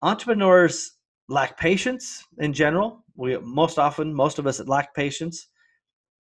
Entrepreneurs 0.02 0.92
lack 1.28 1.58
patience 1.58 2.24
in 2.38 2.52
general. 2.52 3.04
We 3.16 3.36
most 3.38 3.78
often, 3.78 4.14
most 4.14 4.38
of 4.38 4.46
us 4.46 4.60
lack 4.66 4.94
patience. 4.94 5.48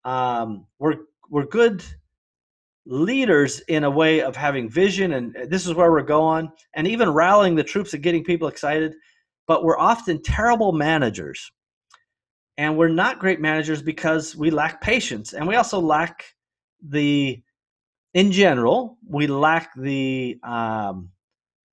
Um, 0.04 0.66
we're 0.78 0.96
we're 1.28 1.46
good 1.46 1.84
leaders 2.86 3.60
in 3.68 3.84
a 3.84 3.90
way 3.90 4.22
of 4.22 4.36
having 4.36 4.70
vision, 4.70 5.12
and 5.14 5.36
this 5.50 5.66
is 5.66 5.74
where 5.74 5.90
we're 5.90 6.02
going, 6.02 6.50
and 6.74 6.86
even 6.86 7.10
rallying 7.10 7.54
the 7.56 7.64
troops 7.64 7.92
and 7.94 8.02
getting 8.02 8.24
people 8.24 8.48
excited. 8.48 8.94
But 9.46 9.64
we're 9.64 9.78
often 9.78 10.22
terrible 10.22 10.72
managers 10.72 11.52
and 12.58 12.76
we're 12.76 12.88
not 12.88 13.18
great 13.18 13.40
managers 13.40 13.82
because 13.82 14.34
we 14.36 14.50
lack 14.50 14.80
patience 14.80 15.32
and 15.32 15.46
we 15.46 15.56
also 15.56 15.80
lack 15.80 16.24
the 16.88 17.42
in 18.14 18.32
general 18.32 18.98
we 19.08 19.26
lack 19.26 19.74
the 19.76 20.38
um, 20.42 21.10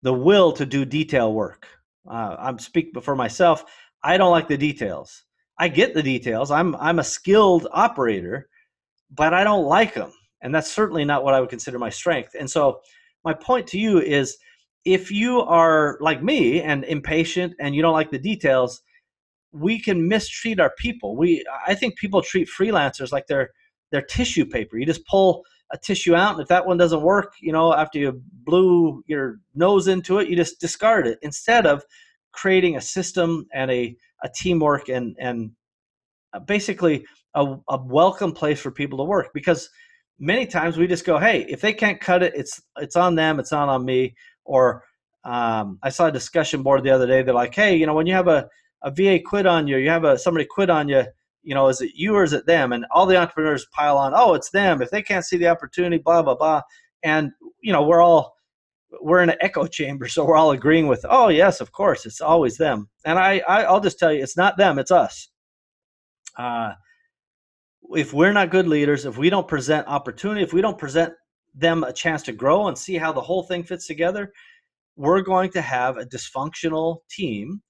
the 0.01 0.13
will 0.13 0.51
to 0.51 0.65
do 0.65 0.85
detail 0.85 1.33
work 1.33 1.67
uh, 2.07 2.35
i'm 2.39 2.59
speaking 2.59 3.01
for 3.01 3.15
myself 3.15 3.65
i 4.03 4.17
don't 4.17 4.31
like 4.31 4.47
the 4.47 4.57
details 4.57 5.23
i 5.59 5.67
get 5.67 5.93
the 5.93 6.03
details 6.03 6.51
i'm 6.51 6.75
i'm 6.77 6.99
a 6.99 7.03
skilled 7.03 7.67
operator 7.71 8.49
but 9.11 9.33
i 9.33 9.43
don't 9.43 9.65
like 9.65 9.93
them 9.93 10.11
and 10.41 10.53
that's 10.53 10.71
certainly 10.71 11.05
not 11.05 11.23
what 11.23 11.33
i 11.33 11.39
would 11.39 11.49
consider 11.49 11.79
my 11.79 11.89
strength 11.89 12.35
and 12.39 12.49
so 12.49 12.79
my 13.23 13.33
point 13.33 13.67
to 13.67 13.79
you 13.79 13.99
is 13.99 14.37
if 14.85 15.11
you 15.11 15.39
are 15.41 15.97
like 16.01 16.21
me 16.21 16.61
and 16.61 16.83
impatient 16.83 17.53
and 17.59 17.73
you 17.73 17.81
don't 17.81 17.93
like 17.93 18.11
the 18.11 18.19
details 18.19 18.81
we 19.53 19.79
can 19.79 20.07
mistreat 20.07 20.59
our 20.59 20.71
people. 20.77 21.15
We 21.15 21.45
I 21.65 21.75
think 21.75 21.95
people 21.95 22.21
treat 22.21 22.49
freelancers 22.49 23.11
like 23.11 23.27
they're 23.27 23.51
they're 23.91 24.01
tissue 24.01 24.45
paper. 24.45 24.77
You 24.77 24.85
just 24.85 25.05
pull 25.05 25.43
a 25.73 25.77
tissue 25.77 26.15
out, 26.15 26.33
and 26.33 26.41
if 26.41 26.47
that 26.47 26.65
one 26.65 26.77
doesn't 26.77 27.01
work, 27.01 27.33
you 27.41 27.51
know, 27.51 27.73
after 27.73 27.99
you 27.99 28.21
blew 28.45 29.03
your 29.07 29.39
nose 29.55 29.87
into 29.87 30.19
it, 30.19 30.29
you 30.29 30.35
just 30.35 30.61
discard 30.61 31.07
it. 31.07 31.19
Instead 31.21 31.65
of 31.65 31.83
creating 32.31 32.77
a 32.77 32.81
system 32.81 33.45
and 33.53 33.69
a, 33.69 33.95
a 34.23 34.29
teamwork 34.33 34.87
and 34.87 35.15
and 35.19 35.51
uh, 36.33 36.39
basically 36.39 37.05
a, 37.35 37.55
a 37.69 37.77
welcome 37.83 38.31
place 38.31 38.59
for 38.59 38.71
people 38.71 38.97
to 38.97 39.03
work 39.03 39.29
because 39.33 39.69
many 40.19 40.45
times 40.45 40.77
we 40.77 40.87
just 40.87 41.05
go 41.05 41.19
hey 41.19 41.45
if 41.49 41.61
they 41.61 41.73
can't 41.73 41.99
cut 41.99 42.23
it 42.23 42.33
it's 42.35 42.61
it's 42.77 42.95
on 42.95 43.15
them 43.15 43.39
it's 43.39 43.51
not 43.51 43.69
on 43.69 43.83
me. 43.85 44.15
Or 44.45 44.83
um, 45.25 45.79
i 45.83 45.89
saw 45.89 46.07
a 46.07 46.11
discussion 46.11 46.63
board 46.63 46.83
the 46.83 46.89
other 46.89 47.07
day 47.07 47.21
they're 47.21 47.33
like 47.33 47.55
hey 47.55 47.75
you 47.75 47.85
know 47.85 47.93
when 47.93 48.07
you 48.07 48.13
have 48.13 48.27
a 48.27 48.49
a 48.83 48.91
VA 48.91 49.19
quit 49.19 49.45
on 49.45 49.67
you, 49.67 49.77
you 49.77 49.89
have 49.89 50.03
a 50.03 50.17
somebody 50.17 50.45
quit 50.45 50.69
on 50.69 50.89
you, 50.89 51.03
you 51.43 51.53
know, 51.53 51.67
is 51.67 51.81
it 51.81 51.91
you 51.93 52.15
or 52.15 52.23
is 52.23 52.33
it 52.33 52.45
them? 52.45 52.71
And 52.73 52.85
all 52.91 53.05
the 53.05 53.17
entrepreneurs 53.17 53.67
pile 53.73 53.97
on, 53.97 54.13
oh, 54.15 54.33
it's 54.33 54.49
them. 54.49 54.81
If 54.81 54.89
they 54.89 55.01
can't 55.01 55.25
see 55.25 55.37
the 55.37 55.47
opportunity, 55.47 55.97
blah 55.97 56.23
blah 56.23 56.35
blah. 56.35 56.61
And 57.03 57.31
you 57.61 57.73
know, 57.73 57.83
we're 57.83 58.01
all 58.01 58.33
we're 59.01 59.21
in 59.21 59.29
an 59.29 59.37
echo 59.41 59.67
chamber, 59.79 60.07
so 60.07 60.25
we're 60.25 60.37
all 60.37 60.51
agreeing 60.51 60.87
with, 60.87 61.05
oh 61.09 61.29
yes, 61.29 61.61
of 61.61 61.71
course, 61.71 62.05
it's 62.05 62.21
always 62.21 62.57
them. 62.57 62.89
And 63.05 63.19
I, 63.19 63.39
I 63.47 63.71
will 63.71 63.79
just 63.79 63.99
tell 63.99 64.11
you, 64.11 64.23
it's 64.23 64.37
not 64.37 64.57
them, 64.57 64.79
it's 64.79 64.91
us. 64.91 65.29
Uh, 66.37 66.73
if 67.91 68.13
we're 68.13 68.33
not 68.33 68.49
good 68.49 68.67
leaders, 68.67 69.05
if 69.05 69.17
we 69.17 69.29
don't 69.29 69.47
present 69.47 69.87
opportunity, 69.87 70.41
if 70.41 70.53
we 70.53 70.61
don't 70.61 70.77
present 70.77 71.13
them 71.53 71.83
a 71.83 71.93
chance 71.93 72.23
to 72.23 72.31
grow 72.31 72.67
and 72.67 72.77
see 72.77 72.95
how 72.95 73.11
the 73.11 73.21
whole 73.21 73.43
thing 73.43 73.63
fits 73.63 73.85
together, 73.85 74.31
we're 74.95 75.21
going 75.21 75.51
to 75.51 75.61
have 75.61 75.97
a 75.97 76.05
dysfunctional 76.05 76.97
team 77.09 77.61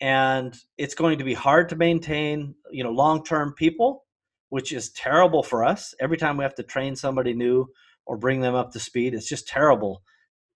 and 0.00 0.56
it's 0.76 0.94
going 0.94 1.18
to 1.18 1.24
be 1.24 1.34
hard 1.34 1.68
to 1.68 1.76
maintain 1.76 2.54
you 2.70 2.84
know 2.84 2.90
long-term 2.90 3.54
people 3.54 4.04
which 4.50 4.72
is 4.72 4.90
terrible 4.90 5.42
for 5.42 5.64
us. 5.64 5.94
Every 5.98 6.16
time 6.16 6.36
we 6.36 6.44
have 6.44 6.54
to 6.56 6.62
train 6.62 6.94
somebody 6.94 7.34
new 7.34 7.66
or 8.06 8.16
bring 8.16 8.40
them 8.40 8.54
up 8.54 8.72
to 8.72 8.80
speed 8.80 9.14
it's 9.14 9.28
just 9.28 9.48
terrible. 9.48 10.02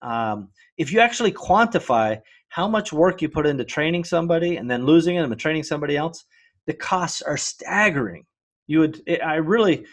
Um, 0.03 0.51
if 0.77 0.93
you 0.93 1.01
actually 1.01 1.33
quantify 1.33 2.21
how 2.49 2.69
much 2.69 2.93
work 2.93 3.21
you 3.21 3.29
put 3.29 3.47
into 3.47 3.65
training 3.65 4.05
somebody 4.05 4.57
and 4.57 4.71
then 4.71 4.87
losing 4.87 5.17
them 5.17 5.33
and 5.33 5.41
training 5.41 5.65
somebody 5.65 5.97
else 5.97 6.25
the 6.67 6.75
costs 6.75 7.23
are 7.23 7.37
staggering. 7.37 8.25
You 8.67 8.81
would 8.81 9.03
it, 9.07 9.21
i 9.23 9.37
really 9.37 9.87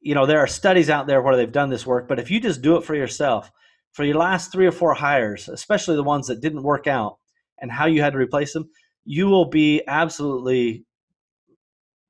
you 0.00 0.14
know 0.14 0.26
there 0.26 0.38
are 0.38 0.46
studies 0.46 0.90
out 0.90 1.06
there 1.06 1.20
where 1.20 1.36
they've 1.36 1.50
done 1.50 1.70
this 1.70 1.86
work 1.86 2.08
but 2.08 2.18
if 2.18 2.30
you 2.30 2.40
just 2.40 2.62
do 2.62 2.76
it 2.76 2.84
for 2.84 2.94
yourself 2.94 3.50
for 3.92 4.04
your 4.04 4.16
last 4.16 4.52
three 4.52 4.66
or 4.66 4.72
four 4.72 4.94
hires 4.94 5.48
especially 5.48 5.96
the 5.96 6.02
ones 6.02 6.28
that 6.28 6.40
didn't 6.40 6.62
work 6.62 6.86
out 6.86 7.18
and 7.60 7.70
how 7.70 7.86
you 7.86 8.02
had 8.02 8.12
to 8.12 8.18
replace 8.18 8.52
them, 8.52 8.68
you 9.04 9.26
will 9.28 9.46
be 9.46 9.82
absolutely 9.86 10.84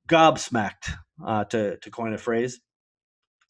gobsmacked, 0.07 0.91
uh, 1.25 1.45
to, 1.45 1.77
to 1.77 1.91
coin 1.91 2.13
a 2.13 2.17
phrase, 2.17 2.59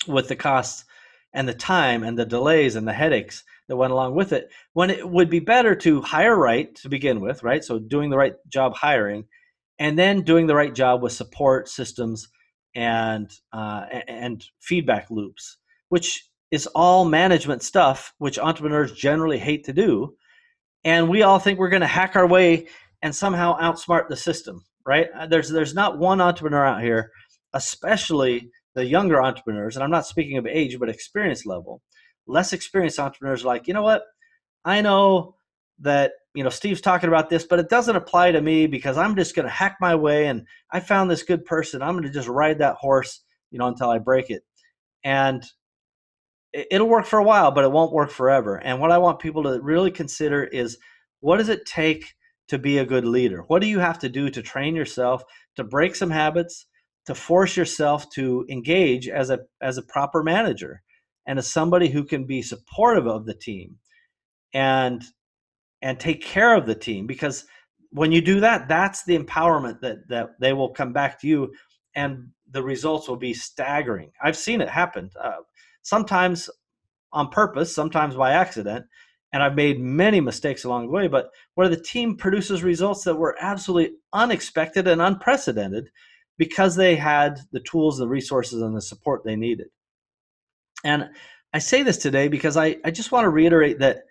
with 0.08 0.28
the 0.28 0.36
costs 0.36 0.86
and 1.34 1.48
the 1.48 1.54
time 1.54 2.04
and 2.04 2.18
the 2.18 2.26
delays 2.26 2.76
and 2.76 2.88
the 2.88 2.94
headaches 2.94 3.44
that 3.68 3.78
went 3.78 3.94
along 3.94 4.16
with 4.16 4.34
it. 4.34 4.50
When 4.74 4.90
it 4.90 5.08
would 5.08 5.30
be 5.30 5.40
better 5.40 5.76
to 5.76 6.02
hire 6.02 6.36
right 6.36 6.74
to 6.76 6.90
begin 6.90 7.22
with, 7.22 7.44
right? 7.44 7.64
So 7.64 7.80
doing 7.80 8.10
the 8.10 8.18
right 8.18 8.34
job 8.48 8.76
hiring, 8.76 9.26
and 9.78 9.98
then 9.98 10.24
doing 10.24 10.48
the 10.48 10.56
right 10.56 10.76
job 10.76 11.02
with 11.02 11.14
support 11.14 11.70
systems 11.70 12.28
and 12.76 13.32
uh, 13.54 13.86
and 14.08 14.46
feedback 14.60 15.10
loops, 15.10 15.58
which 15.90 16.30
is 16.52 16.68
all 16.68 17.06
management 17.06 17.64
stuff, 17.64 18.14
which 18.18 18.40
entrepreneurs 18.40 18.92
generally 18.92 19.38
hate 19.38 19.66
to 19.66 19.74
do 19.74 20.16
and 20.84 21.10
we 21.10 21.24
all 21.24 21.40
think 21.40 21.60
we're 21.60 21.70
going 21.70 21.82
to 21.82 21.88
hack 21.88 22.16
our 22.16 22.28
way 22.28 22.68
and 23.02 23.16
somehow 23.16 23.58
outsmart 23.60 24.08
the 24.08 24.18
system 24.18 24.64
right? 24.86 25.08
Uh, 25.16 25.28
there's 25.28 25.50
there's 25.50 25.76
not 25.76 26.00
one 26.00 26.22
entrepreneur 26.22 26.66
out 26.66 26.82
here 26.82 27.12
especially 27.54 28.50
the 28.76 28.86
younger 28.86 29.22
entrepreneurs 29.22 29.76
and 29.76 29.84
i'm 29.84 29.92
not 29.92 30.06
speaking 30.06 30.38
of 30.38 30.46
age 30.46 30.78
but 30.80 30.90
experience 30.90 31.46
level 31.46 31.82
less 32.28 32.54
experienced 32.54 33.00
entrepreneurs 33.00 33.44
are 33.44 33.48
like 33.48 33.68
you 33.68 33.74
know 33.74 33.84
what? 33.84 34.04
I 34.66 34.82
know 34.82 35.36
that 35.80 36.12
you 36.34 36.44
know 36.44 36.50
steve's 36.50 36.82
talking 36.82 37.08
about 37.08 37.30
this 37.30 37.46
but 37.46 37.60
it 37.60 37.70
doesn't 37.70 37.96
apply 37.96 38.32
to 38.32 38.42
me 38.42 38.68
because 38.68 38.98
i'm 38.98 39.16
just 39.16 39.36
going 39.36 39.48
to 39.48 39.52
hack 39.52 39.78
my 39.80 39.96
way 39.96 40.28
and 40.28 40.46
i 40.72 40.80
found 40.80 41.10
this 41.10 41.24
good 41.24 41.46
person. 41.46 41.82
I'm 41.82 41.94
going 41.94 42.04
to 42.04 42.10
just 42.10 42.28
ride 42.28 42.60
that 42.60 42.76
horse 42.76 43.22
you 43.52 43.60
know 43.60 43.68
until 43.68 43.90
i 43.90 43.98
break 43.98 44.30
it. 44.30 44.44
And 45.04 45.44
it'll 46.54 46.90
work 46.90 47.06
for 47.06 47.20
a 47.20 47.24
while, 47.24 47.52
but 47.52 47.64
it 47.64 47.72
won't 47.72 47.94
work 47.94 48.12
forever. 48.12 48.58
And 48.58 48.80
what 48.80 48.92
I 48.92 48.98
want 48.98 49.20
people 49.20 49.44
to 49.44 49.60
really 49.62 49.92
consider 49.92 50.44
is 50.44 50.78
what 51.20 51.38
does 51.38 51.50
it 51.50 51.66
take 51.66 52.14
to 52.48 52.58
be 52.58 52.80
a 52.80 52.86
good 52.86 53.06
leader? 53.06 53.44
What 53.48 53.62
do 53.62 53.68
you 53.68 53.80
have 53.80 54.00
to 54.00 54.10
do 54.10 54.30
to 54.30 54.42
train 54.42 54.76
yourself 54.76 55.24
to 55.56 55.64
break 55.64 55.96
some 55.96 56.10
habits, 56.10 56.66
to 57.06 57.16
force 57.16 57.58
yourself 57.58 58.10
to 58.12 58.46
engage 58.50 59.08
as 59.10 59.30
a 59.30 59.40
as 59.62 59.78
a 59.78 59.84
proper 59.84 60.24
manager 60.24 60.82
and 61.26 61.38
as 61.40 61.52
somebody 61.52 61.90
who 61.90 62.04
can 62.04 62.26
be 62.26 62.42
supportive 62.42 63.08
of 63.08 63.26
the 63.26 63.34
team 63.34 63.76
and 64.54 65.04
and 65.82 66.00
take 66.00 66.22
care 66.22 66.56
of 66.56 66.66
the 66.66 66.76
team 66.76 67.08
because 67.08 67.46
when 67.92 68.12
you 68.12 68.22
do 68.22 68.40
that 68.40 68.68
that's 68.68 69.04
the 69.06 69.18
empowerment 69.18 69.80
that 69.82 70.08
that 70.08 70.30
they 70.40 70.54
will 70.54 70.70
come 70.70 70.94
back 70.94 71.20
to 71.20 71.28
you 71.28 71.52
and 71.96 72.28
the 72.52 72.62
results 72.62 73.08
will 73.08 73.18
be 73.18 73.34
staggering 73.34 74.12
i've 74.24 74.38
seen 74.38 74.62
it 74.62 74.70
happen 74.70 75.10
uh, 75.22 75.38
sometimes 75.82 76.50
on 77.12 77.30
purpose, 77.30 77.74
sometimes 77.74 78.16
by 78.16 78.34
accident. 78.34 78.86
And 79.32 79.44
I've 79.44 79.56
made 79.56 79.80
many 79.80 80.22
mistakes 80.22 80.64
along 80.64 80.88
the 80.88 80.92
way, 80.92 81.08
but 81.08 81.30
where 81.54 81.70
the 81.70 81.80
team 81.80 82.18
produces 82.18 82.64
results 82.64 83.04
that 83.04 83.16
were 83.16 83.38
absolutely 83.40 83.96
unexpected 84.12 84.88
and 84.88 85.02
unprecedented 85.02 85.90
because 86.38 86.76
they 86.76 86.96
had 86.96 87.40
the 87.52 87.60
tools, 87.60 88.00
the 88.00 88.08
resources, 88.08 88.62
and 88.62 88.76
the 88.76 88.82
support 88.82 89.24
they 89.24 89.36
needed. 89.36 89.68
And 90.84 91.10
I 91.54 91.60
say 91.60 91.84
this 91.84 91.98
today 91.98 92.28
because 92.28 92.58
I, 92.58 92.78
I 92.84 92.92
just 92.92 93.12
want 93.12 93.26
to 93.26 93.30
reiterate 93.30 93.80
that, 93.80 94.06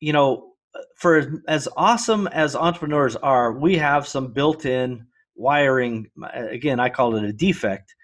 you 0.00 0.12
know, 0.12 0.52
for 0.96 1.42
as 1.48 1.68
awesome 1.76 2.26
as 2.26 2.54
entrepreneurs 2.54 3.16
are, 3.16 3.52
we 3.52 3.76
have 3.78 4.06
some 4.06 4.32
built 4.32 4.66
in 4.66 5.06
wiring. 5.36 6.10
Uh, 6.22 6.48
again, 6.48 6.80
I 6.80 6.88
call 6.88 7.16
it 7.16 7.24
a 7.24 7.32
defect 7.32 7.94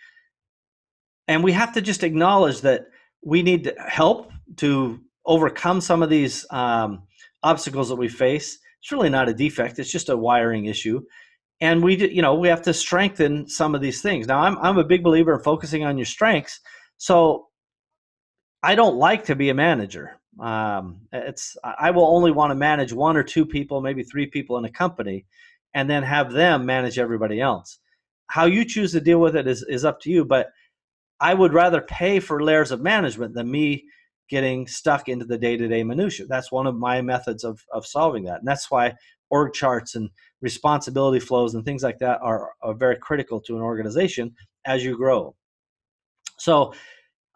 and 1.29 1.43
we 1.43 1.53
have 1.53 1.73
to 1.75 1.81
just 1.81 2.03
acknowledge 2.03 2.61
that 2.63 2.87
we 3.23 3.43
need 3.43 3.73
help 3.79 4.31
to 4.57 5.01
overcome 5.27 5.81
some 5.81 6.03
of 6.03 6.11
these 6.11 6.47
um, 6.51 7.03
obstacles 7.43 7.89
that 7.89 7.97
we 7.97 8.09
face. 8.09 8.59
It's 8.83 8.93
really 8.93 9.11
not 9.11 9.29
a 9.29 9.35
defect; 9.35 9.79
it's 9.79 9.91
just 9.91 10.09
a 10.09 10.17
wiring 10.17 10.67
issue, 10.67 11.03
and 11.61 11.83
we, 11.83 11.97
you 12.11 12.23
know, 12.23 12.35
we 12.35 12.49
have 12.49 12.63
to 12.63 12.75
strengthen 12.75 13.49
some 13.49 13.75
of 13.75 13.81
these 13.81 14.03
things. 14.03 14.27
Now, 14.27 14.41
I'm 14.41 14.59
I'm 14.59 14.79
a 14.79 14.85
big 14.85 15.03
believer 15.03 15.35
in 15.35 15.41
focusing 15.41 15.85
on 15.85 15.97
your 15.97 16.05
strengths, 16.05 16.61
so 16.99 17.49
I 18.63 18.75
don't 18.75 18.97
like 18.97 19.25
to 19.27 19.37
be 19.37 19.51
a 19.51 19.55
manager. 19.55 20.21
Um, 20.41 21.03
it's 21.13 21.57
I 21.63 21.91
will 21.91 22.07
only 22.07 22.33
want 22.33 22.51
to 22.51 22.57
manage 22.57 22.93
one 22.93 23.17
or 23.17 23.23
two 23.23 23.47
people, 23.47 23.81
maybe 23.81 24.03
three 24.03 24.27
people 24.27 24.59
in 24.59 24.65
a 24.65 24.71
company, 24.71 25.25
and 25.73 25.89
then 25.89 26.03
have 26.03 26.33
them 26.33 26.67
manage 26.67 26.99
everybody 26.99 27.41
else. 27.41 27.79
How 28.27 28.47
you 28.47 28.65
choose 28.65 28.93
to 28.93 29.01
deal 29.01 29.21
with 29.21 29.37
it 29.37 29.47
is 29.47 29.63
is 29.63 29.85
up 29.85 30.01
to 30.01 30.11
you, 30.11 30.25
but 30.25 30.51
I 31.21 31.35
would 31.35 31.53
rather 31.53 31.81
pay 31.81 32.21
for 32.21 32.43
layers 32.43 32.71
of 32.71 32.81
management 32.81 33.35
than 33.35 33.51
me 33.51 33.85
getting 34.29 34.67
stuck 34.67 35.09
into 35.09 35.25
the 35.25 35.39
day-to-day 35.39 35.85
minutia. 35.85 36.27
That's 36.27 36.51
one 36.51 36.67
of 36.67 36.77
my 36.77 37.03
methods 37.03 37.45
of, 37.45 37.61
of 37.73 37.87
solving 37.87 38.25
that. 38.25 38.39
And 38.39 38.49
that's 38.49 38.71
why 38.71 38.95
org 39.31 39.53
charts 39.53 39.95
and 39.95 40.11
responsibility 40.41 41.21
flows 41.21 41.55
and 41.55 41.65
things 41.65 41.83
like 41.83 41.99
that 41.99 42.21
are, 42.23 42.53
are 42.63 42.75
very 42.75 42.97
critical 42.97 43.41
to 43.43 43.57
an 43.57 43.63
organization 43.63 44.35
as 44.65 44.85
you 44.85 44.97
grow. 44.97 45.35
So, 46.39 46.75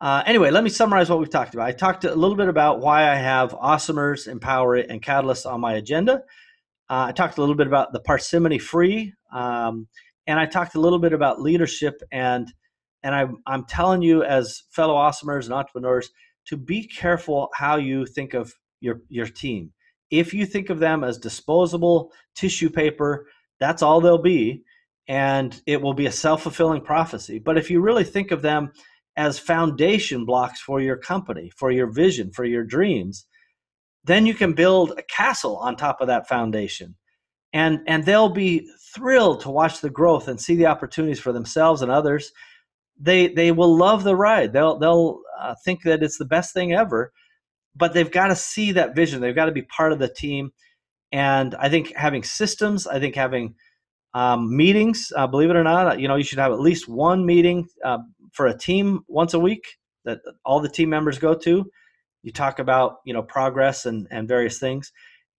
uh, 0.00 0.22
anyway, 0.26 0.50
let 0.50 0.64
me 0.64 0.70
summarize 0.70 1.10
what 1.10 1.18
we've 1.18 1.30
talked 1.30 1.54
about. 1.54 1.66
I 1.66 1.72
talked 1.72 2.04
a 2.04 2.14
little 2.14 2.36
bit 2.36 2.48
about 2.48 2.80
why 2.80 3.10
I 3.10 3.16
have 3.16 3.52
Awesomers, 3.52 4.32
Empowery, 4.32 4.86
and 4.88 5.02
Catalyst 5.02 5.44
on 5.44 5.60
my 5.60 5.74
agenda. 5.74 6.22
Uh, 6.88 7.06
I 7.08 7.12
talked 7.12 7.38
a 7.38 7.40
little 7.40 7.56
bit 7.56 7.66
about 7.66 7.92
the 7.92 8.00
parsimony 8.00 8.58
free, 8.58 9.12
um, 9.32 9.88
and 10.26 10.38
I 10.38 10.46
talked 10.46 10.74
a 10.74 10.80
little 10.80 10.98
bit 10.98 11.12
about 11.12 11.40
leadership. 11.40 12.00
And 12.12 12.52
and 13.02 13.14
I'm, 13.14 13.36
I'm 13.46 13.64
telling 13.64 14.02
you, 14.02 14.24
as 14.24 14.62
fellow 14.70 14.94
Awesomers 14.94 15.44
and 15.44 15.54
entrepreneurs, 15.54 16.10
to 16.46 16.56
be 16.56 16.86
careful 16.86 17.48
how 17.54 17.76
you 17.76 18.06
think 18.06 18.34
of 18.34 18.52
your 18.80 19.00
your 19.08 19.26
team. 19.26 19.72
If 20.10 20.32
you 20.32 20.46
think 20.46 20.70
of 20.70 20.78
them 20.78 21.04
as 21.04 21.18
disposable 21.18 22.12
tissue 22.34 22.70
paper, 22.70 23.26
that's 23.60 23.82
all 23.82 24.00
they'll 24.00 24.18
be, 24.18 24.62
and 25.06 25.60
it 25.66 25.80
will 25.82 25.94
be 25.94 26.06
a 26.06 26.12
self 26.12 26.42
fulfilling 26.42 26.82
prophecy. 26.82 27.38
But 27.38 27.58
if 27.58 27.70
you 27.70 27.80
really 27.80 28.04
think 28.04 28.30
of 28.30 28.42
them 28.42 28.72
as 29.16 29.38
foundation 29.38 30.24
blocks 30.24 30.60
for 30.60 30.80
your 30.80 30.96
company, 30.96 31.50
for 31.56 31.70
your 31.72 31.90
vision, 31.90 32.30
for 32.30 32.44
your 32.44 32.64
dreams, 32.64 33.26
then 34.04 34.26
you 34.26 34.32
can 34.32 34.52
build 34.52 34.92
a 34.96 35.02
castle 35.02 35.56
on 35.56 35.76
top 35.76 36.00
of 36.00 36.06
that 36.06 36.28
foundation. 36.28 36.94
And, 37.52 37.80
and 37.86 38.04
they'll 38.04 38.28
be 38.28 38.70
thrilled 38.94 39.40
to 39.40 39.50
watch 39.50 39.80
the 39.80 39.90
growth 39.90 40.28
and 40.28 40.40
see 40.40 40.54
the 40.54 40.66
opportunities 40.66 41.18
for 41.18 41.32
themselves 41.32 41.82
and 41.82 41.90
others. 41.90 42.30
They, 42.98 43.28
they 43.28 43.52
will 43.52 43.76
love 43.76 44.04
the 44.04 44.16
ride. 44.16 44.52
They'll, 44.52 44.78
they'll 44.78 45.20
uh, 45.38 45.54
think 45.64 45.82
that 45.84 46.02
it's 46.02 46.18
the 46.18 46.24
best 46.24 46.52
thing 46.52 46.72
ever, 46.72 47.12
but 47.76 47.92
they've 47.92 48.10
got 48.10 48.28
to 48.28 48.36
see 48.36 48.72
that 48.72 48.96
vision. 48.96 49.20
They've 49.20 49.34
got 49.34 49.46
to 49.46 49.52
be 49.52 49.62
part 49.62 49.92
of 49.92 49.98
the 49.98 50.08
team. 50.08 50.52
And 51.12 51.54
I 51.54 51.68
think 51.68 51.94
having 51.94 52.22
systems, 52.22 52.86
I 52.86 52.98
think 52.98 53.14
having 53.14 53.54
um, 54.14 54.56
meetings, 54.56 55.12
uh, 55.16 55.26
believe 55.26 55.50
it 55.50 55.56
or 55.56 55.64
not, 55.64 56.00
you 56.00 56.08
know, 56.08 56.16
you 56.16 56.24
should 56.24 56.38
have 56.38 56.52
at 56.52 56.60
least 56.60 56.88
one 56.88 57.24
meeting 57.24 57.68
uh, 57.84 57.98
for 58.32 58.46
a 58.46 58.56
team 58.56 59.04
once 59.08 59.34
a 59.34 59.38
week 59.38 59.64
that 60.04 60.20
all 60.44 60.60
the 60.60 60.68
team 60.68 60.90
members 60.90 61.18
go 61.18 61.34
to. 61.34 61.70
You 62.22 62.32
talk 62.32 62.58
about 62.58 62.96
you 63.04 63.12
know 63.14 63.22
progress 63.22 63.86
and 63.86 64.08
and 64.10 64.26
various 64.26 64.58
things, 64.58 64.92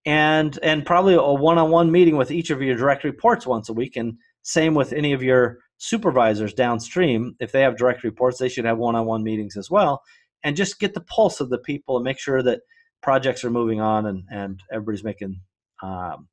and 0.06 0.58
and 0.64 0.86
probably 0.86 1.16
a 1.16 1.22
one-on-one 1.22 1.92
meeting 1.92 2.16
with 2.16 2.32
each 2.32 2.52
of 2.52 2.62
your 2.62 2.76
direct 2.76 3.04
reports 3.04 3.46
once 3.46 3.68
a 3.70 3.74
week, 3.74 3.98
and 3.98 4.18
same 4.44 4.74
with 4.76 4.94
any 4.94 5.12
of 5.12 5.22
your 5.22 5.60
supervisors 5.80 6.54
downstream. 6.54 7.36
If 7.40 7.52
they 7.52 7.62
have 7.62 7.78
direct 7.78 8.04
reports, 8.04 8.38
they 8.38 8.50
should 8.50 8.66
have 8.66 8.78
one-on-one 8.78 9.24
meetings 9.24 9.58
as 9.58 9.72
well, 9.72 10.04
and 10.44 10.56
just 10.56 10.80
get 10.80 10.94
the 10.94 11.02
pulse 11.02 11.40
of 11.40 11.50
the 11.50 11.58
people 11.58 11.98
and 11.98 12.04
make 12.04 12.20
sure 12.20 12.44
that 12.44 12.62
projects 13.02 13.44
are 13.44 13.50
moving 13.50 13.82
on 13.82 14.06
and 14.06 14.24
and 14.30 14.62
everybody's 14.72 15.04
making 15.04 15.42
um, 15.82 16.28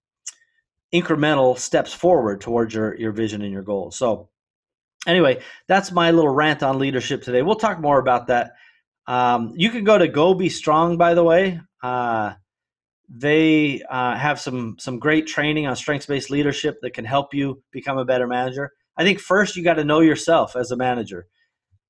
incremental 0.92 1.56
steps 1.56 1.94
forward 1.94 2.40
towards 2.40 2.74
your 2.74 2.94
your 2.96 3.12
vision 3.12 3.40
and 3.40 3.52
your 3.52 3.62
goals. 3.62 3.96
So 3.96 4.28
anyway, 5.06 5.40
that's 5.68 5.92
my 5.92 6.10
little 6.10 6.34
rant 6.34 6.62
on 6.62 6.78
leadership 6.78 7.22
today. 7.22 7.42
We'll 7.42 7.56
talk 7.56 7.80
more 7.80 7.98
about 7.98 8.26
that. 8.26 8.52
Um, 9.06 9.52
you 9.54 9.70
can 9.70 9.84
go 9.84 9.96
to 9.96 10.08
Go 10.08 10.34
Be 10.34 10.48
Strong, 10.48 10.96
by 10.96 11.14
the 11.14 11.22
way. 11.22 11.60
Uh, 11.82 12.34
they 13.08 13.82
uh, 13.88 14.16
have 14.16 14.40
some 14.40 14.76
some 14.80 14.98
great 14.98 15.28
training 15.28 15.68
on 15.68 15.76
strengths 15.76 16.06
based 16.06 16.30
leadership 16.30 16.80
that 16.82 16.94
can 16.94 17.04
help 17.04 17.32
you 17.32 17.62
become 17.70 17.98
a 17.98 18.04
better 18.04 18.26
manager. 18.26 18.72
I 18.96 19.04
think 19.04 19.20
first 19.20 19.56
you 19.56 19.64
got 19.64 19.74
to 19.74 19.84
know 19.84 20.00
yourself 20.00 20.56
as 20.56 20.70
a 20.70 20.76
manager. 20.76 21.26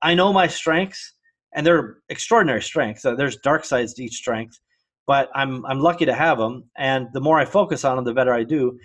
I 0.02 0.14
know 0.14 0.32
my 0.32 0.46
strengths, 0.46 1.14
and 1.54 1.66
they're 1.66 1.98
extraordinary 2.08 2.62
strengths. 2.62 3.04
Uh, 3.04 3.14
there's 3.14 3.36
dark 3.38 3.64
sides 3.64 3.94
to 3.94 4.04
each 4.04 4.14
strength, 4.14 4.58
but 5.06 5.30
I'm 5.34 5.64
I'm 5.66 5.80
lucky 5.80 6.06
to 6.06 6.14
have 6.14 6.38
them. 6.38 6.70
And 6.76 7.08
the 7.12 7.20
more 7.20 7.38
I 7.38 7.44
focus 7.44 7.84
on 7.84 7.96
them, 7.96 8.04
the 8.04 8.14
better 8.14 8.34
I 8.34 8.44
do. 8.44 8.78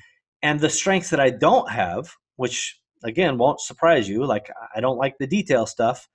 And 0.43 0.59
the 0.59 0.69
strengths 0.69 1.09
that 1.09 1.19
I 1.19 1.29
don't 1.29 1.69
have, 1.69 2.09
which 2.37 2.81
again 3.03 3.37
won't 3.37 3.59
surprise 3.59 4.07
you 4.07 4.25
like 4.25 4.49
i 4.75 4.79
don't 4.79 4.97
like 4.97 5.17
the 5.17 5.27
detail 5.27 5.65
stuff 5.65 6.07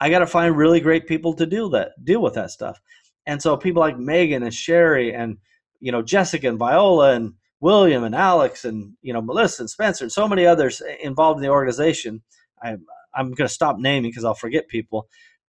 i 0.00 0.08
got 0.08 0.20
to 0.20 0.26
find 0.26 0.56
really 0.56 0.80
great 0.80 1.06
people 1.06 1.34
to 1.34 1.46
deal 1.46 1.68
that 1.68 1.92
deal 2.04 2.22
with 2.22 2.34
that 2.34 2.50
stuff 2.50 2.80
and 3.26 3.40
so 3.40 3.56
people 3.56 3.80
like 3.80 3.98
megan 3.98 4.42
and 4.42 4.54
sherry 4.54 5.14
and 5.14 5.36
you 5.80 5.92
know 5.92 6.02
jessica 6.02 6.48
and 6.48 6.58
viola 6.58 7.12
and 7.14 7.32
william 7.60 8.04
and 8.04 8.14
alex 8.14 8.64
and 8.64 8.92
you 9.02 9.12
know 9.12 9.20
melissa 9.20 9.62
and 9.62 9.70
spencer 9.70 10.04
and 10.04 10.12
so 10.12 10.28
many 10.28 10.46
others 10.46 10.82
involved 11.02 11.38
in 11.38 11.42
the 11.42 11.48
organization 11.48 12.22
I'm 12.62 12.84
i'm 13.14 13.32
going 13.32 13.48
to 13.48 13.54
stop 13.54 13.78
naming 13.78 14.10
because 14.10 14.24
i'll 14.24 14.34
forget 14.34 14.68
people 14.68 15.08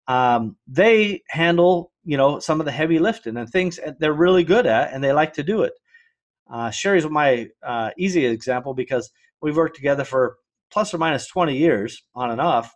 um, 0.08 0.56
they 0.68 1.22
handle 1.28 1.90
you 2.04 2.16
know 2.16 2.38
some 2.38 2.60
of 2.60 2.66
the 2.66 2.72
heavy 2.72 2.98
lifting 2.98 3.36
and 3.36 3.48
things 3.48 3.80
they're 3.98 4.12
really 4.12 4.44
good 4.44 4.66
at 4.66 4.92
and 4.92 5.02
they 5.02 5.12
like 5.12 5.32
to 5.34 5.42
do 5.42 5.62
it 5.62 5.72
uh, 6.52 6.70
sherry's 6.70 7.06
my 7.06 7.48
uh, 7.64 7.90
easy 7.98 8.24
example 8.24 8.72
because 8.72 9.10
we've 9.42 9.56
worked 9.56 9.76
together 9.76 10.04
for 10.04 10.36
plus 10.70 10.92
or 10.92 10.98
minus 10.98 11.26
20 11.26 11.56
years 11.56 12.02
on 12.14 12.30
and 12.30 12.40
off. 12.40 12.74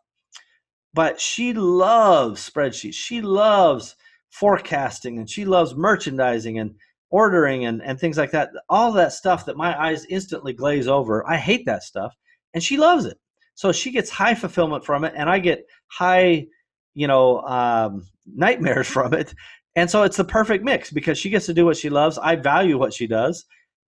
But 0.92 1.20
she 1.20 1.52
loves 1.52 2.48
spreadsheets. 2.48 2.94
She 2.94 3.20
loves 3.20 3.96
forecasting 4.30 5.18
and 5.18 5.28
she 5.28 5.44
loves 5.44 5.74
merchandising 5.74 6.58
and 6.58 6.74
ordering 7.10 7.64
and, 7.64 7.82
and 7.82 7.98
things 7.98 8.16
like 8.16 8.30
that. 8.32 8.50
All 8.68 8.92
that 8.92 9.12
stuff 9.12 9.46
that 9.46 9.56
my 9.56 9.78
eyes 9.80 10.04
instantly 10.06 10.52
glaze 10.52 10.88
over. 10.88 11.28
I 11.28 11.36
hate 11.36 11.66
that 11.66 11.82
stuff. 11.82 12.14
And 12.54 12.62
she 12.62 12.76
loves 12.76 13.04
it. 13.04 13.18
So 13.54 13.72
she 13.72 13.90
gets 13.90 14.10
high 14.10 14.34
fulfillment 14.34 14.84
from 14.84 15.04
it, 15.04 15.12
and 15.14 15.28
I 15.28 15.38
get 15.38 15.66
high, 15.88 16.46
you 16.94 17.06
know, 17.06 17.40
um, 17.42 18.06
nightmares 18.26 18.86
from 18.86 19.12
it. 19.12 19.34
And 19.76 19.90
so 19.90 20.02
it's 20.02 20.16
the 20.16 20.24
perfect 20.24 20.64
mix 20.64 20.90
because 20.90 21.18
she 21.18 21.30
gets 21.30 21.46
to 21.46 21.54
do 21.54 21.64
what 21.64 21.76
she 21.76 21.90
loves. 21.90 22.18
I 22.18 22.36
value 22.36 22.78
what 22.78 22.92
she 22.92 23.06
does 23.06 23.44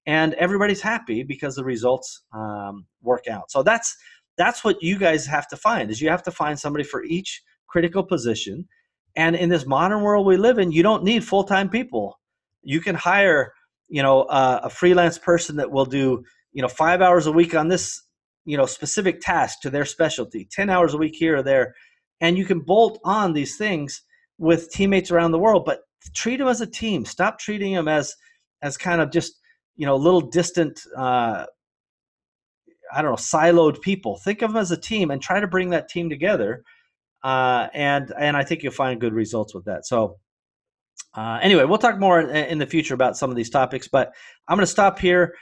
and 0.07 0.35
everybody's 0.35 0.81
happy 0.81 1.23
because 1.23 1.55
the 1.55 1.65
results 1.65 2.23
um, 2.33 2.87
work 3.03 3.29
out. 3.29 3.51
So 3.51 3.63
that's 3.63 3.97
that's 4.37 4.65
what 4.65 4.83
you 4.83 4.99
guys 4.99 5.27
have 5.27 5.47
to 5.49 5.57
find 5.57 5.91
is 5.91 6.01
you 6.01 6.09
have 6.09 6.23
to 6.25 6.31
find 6.31 6.59
somebody 6.59 6.85
for 6.85 7.05
each 7.05 7.43
critical 7.69 8.03
position. 8.03 8.67
And 9.15 9.37
in 9.37 9.51
this 9.51 9.67
modern 9.67 10.03
world 10.03 10.27
we 10.27 10.37
live 10.39 10.59
in, 10.59 10.73
you 10.73 10.83
don't 10.83 11.05
need 11.05 11.25
full 11.25 11.45
time 11.45 11.69
people. 11.69 12.19
You 12.63 12.81
can 12.81 12.95
hire, 12.95 13.53
you 13.89 14.03
know, 14.03 14.23
uh, 14.23 14.61
a 14.65 14.71
freelance 14.71 15.19
person 15.19 15.57
that 15.57 15.71
will 15.71 15.85
do, 15.85 16.25
you 16.53 16.63
know, 16.63 16.69
five 16.69 17.01
hours 17.01 17.27
a 17.27 17.33
week 17.33 17.55
on 17.55 17.69
this, 17.69 18.03
you 18.45 18.57
know, 18.57 18.67
specific 18.67 19.21
task 19.21 19.61
to 19.63 19.71
their 19.71 19.85
specialty, 19.85 20.49
ten 20.51 20.71
hours 20.71 20.95
a 20.95 20.99
week 20.99 21.15
here 21.17 21.37
or 21.37 21.43
there, 21.43 21.75
and 22.21 22.39
you 22.39 22.45
can 22.45 22.61
bolt 22.61 22.99
on 23.05 23.33
these 23.33 23.57
things 23.57 24.03
with 24.39 24.71
teammates 24.71 25.11
around 25.11 25.33
the 25.33 25.39
world. 25.39 25.65
But 25.65 25.81
treat 26.15 26.39
them 26.39 26.49
as 26.49 26.61
a 26.61 26.67
team. 26.67 27.05
Stop 27.05 27.39
treating 27.39 27.75
them 27.75 27.89
as 27.89 28.15
as 28.63 28.77
kind 28.77 29.01
of 29.01 29.11
just 29.11 29.35
you 29.77 29.87
know 29.87 29.97
little 29.97 30.21
distant 30.21 30.81
uh, 30.97 31.45
i 32.93 33.03
don't 33.03 33.11
know 33.11 33.17
siloed 33.17 33.81
people 33.81 34.17
think 34.19 34.43
of 34.43 34.53
them 34.53 34.61
as 34.61 34.71
a 34.71 34.77
team 34.77 35.11
and 35.11 35.21
try 35.21 35.41
to 35.41 35.47
bring 35.47 35.71
that 35.71 35.89
team 35.89 36.09
together 36.09 36.63
uh, 37.25 37.69
and 37.75 38.13
and 38.19 38.37
i 38.37 38.45
think 38.45 38.63
you'll 38.63 38.73
find 38.73 39.01
good 39.01 39.13
results 39.13 39.55
with 39.55 39.65
that 39.65 39.85
so 39.87 40.17
uh, 41.15 41.39
anyway 41.43 41.65
we'll 41.65 41.79
talk 41.79 41.99
more 41.99 42.21
in, 42.21 42.59
the 42.59 42.67
future 42.67 42.95
about 42.95 43.17
some 43.17 43.31
of 43.31 43.37
these 43.37 43.51
topics 43.51 43.89
but 43.89 44.13
i'm 44.49 44.57
going 44.57 44.67
to 44.67 44.71
stop 44.71 44.99
here 44.99 45.35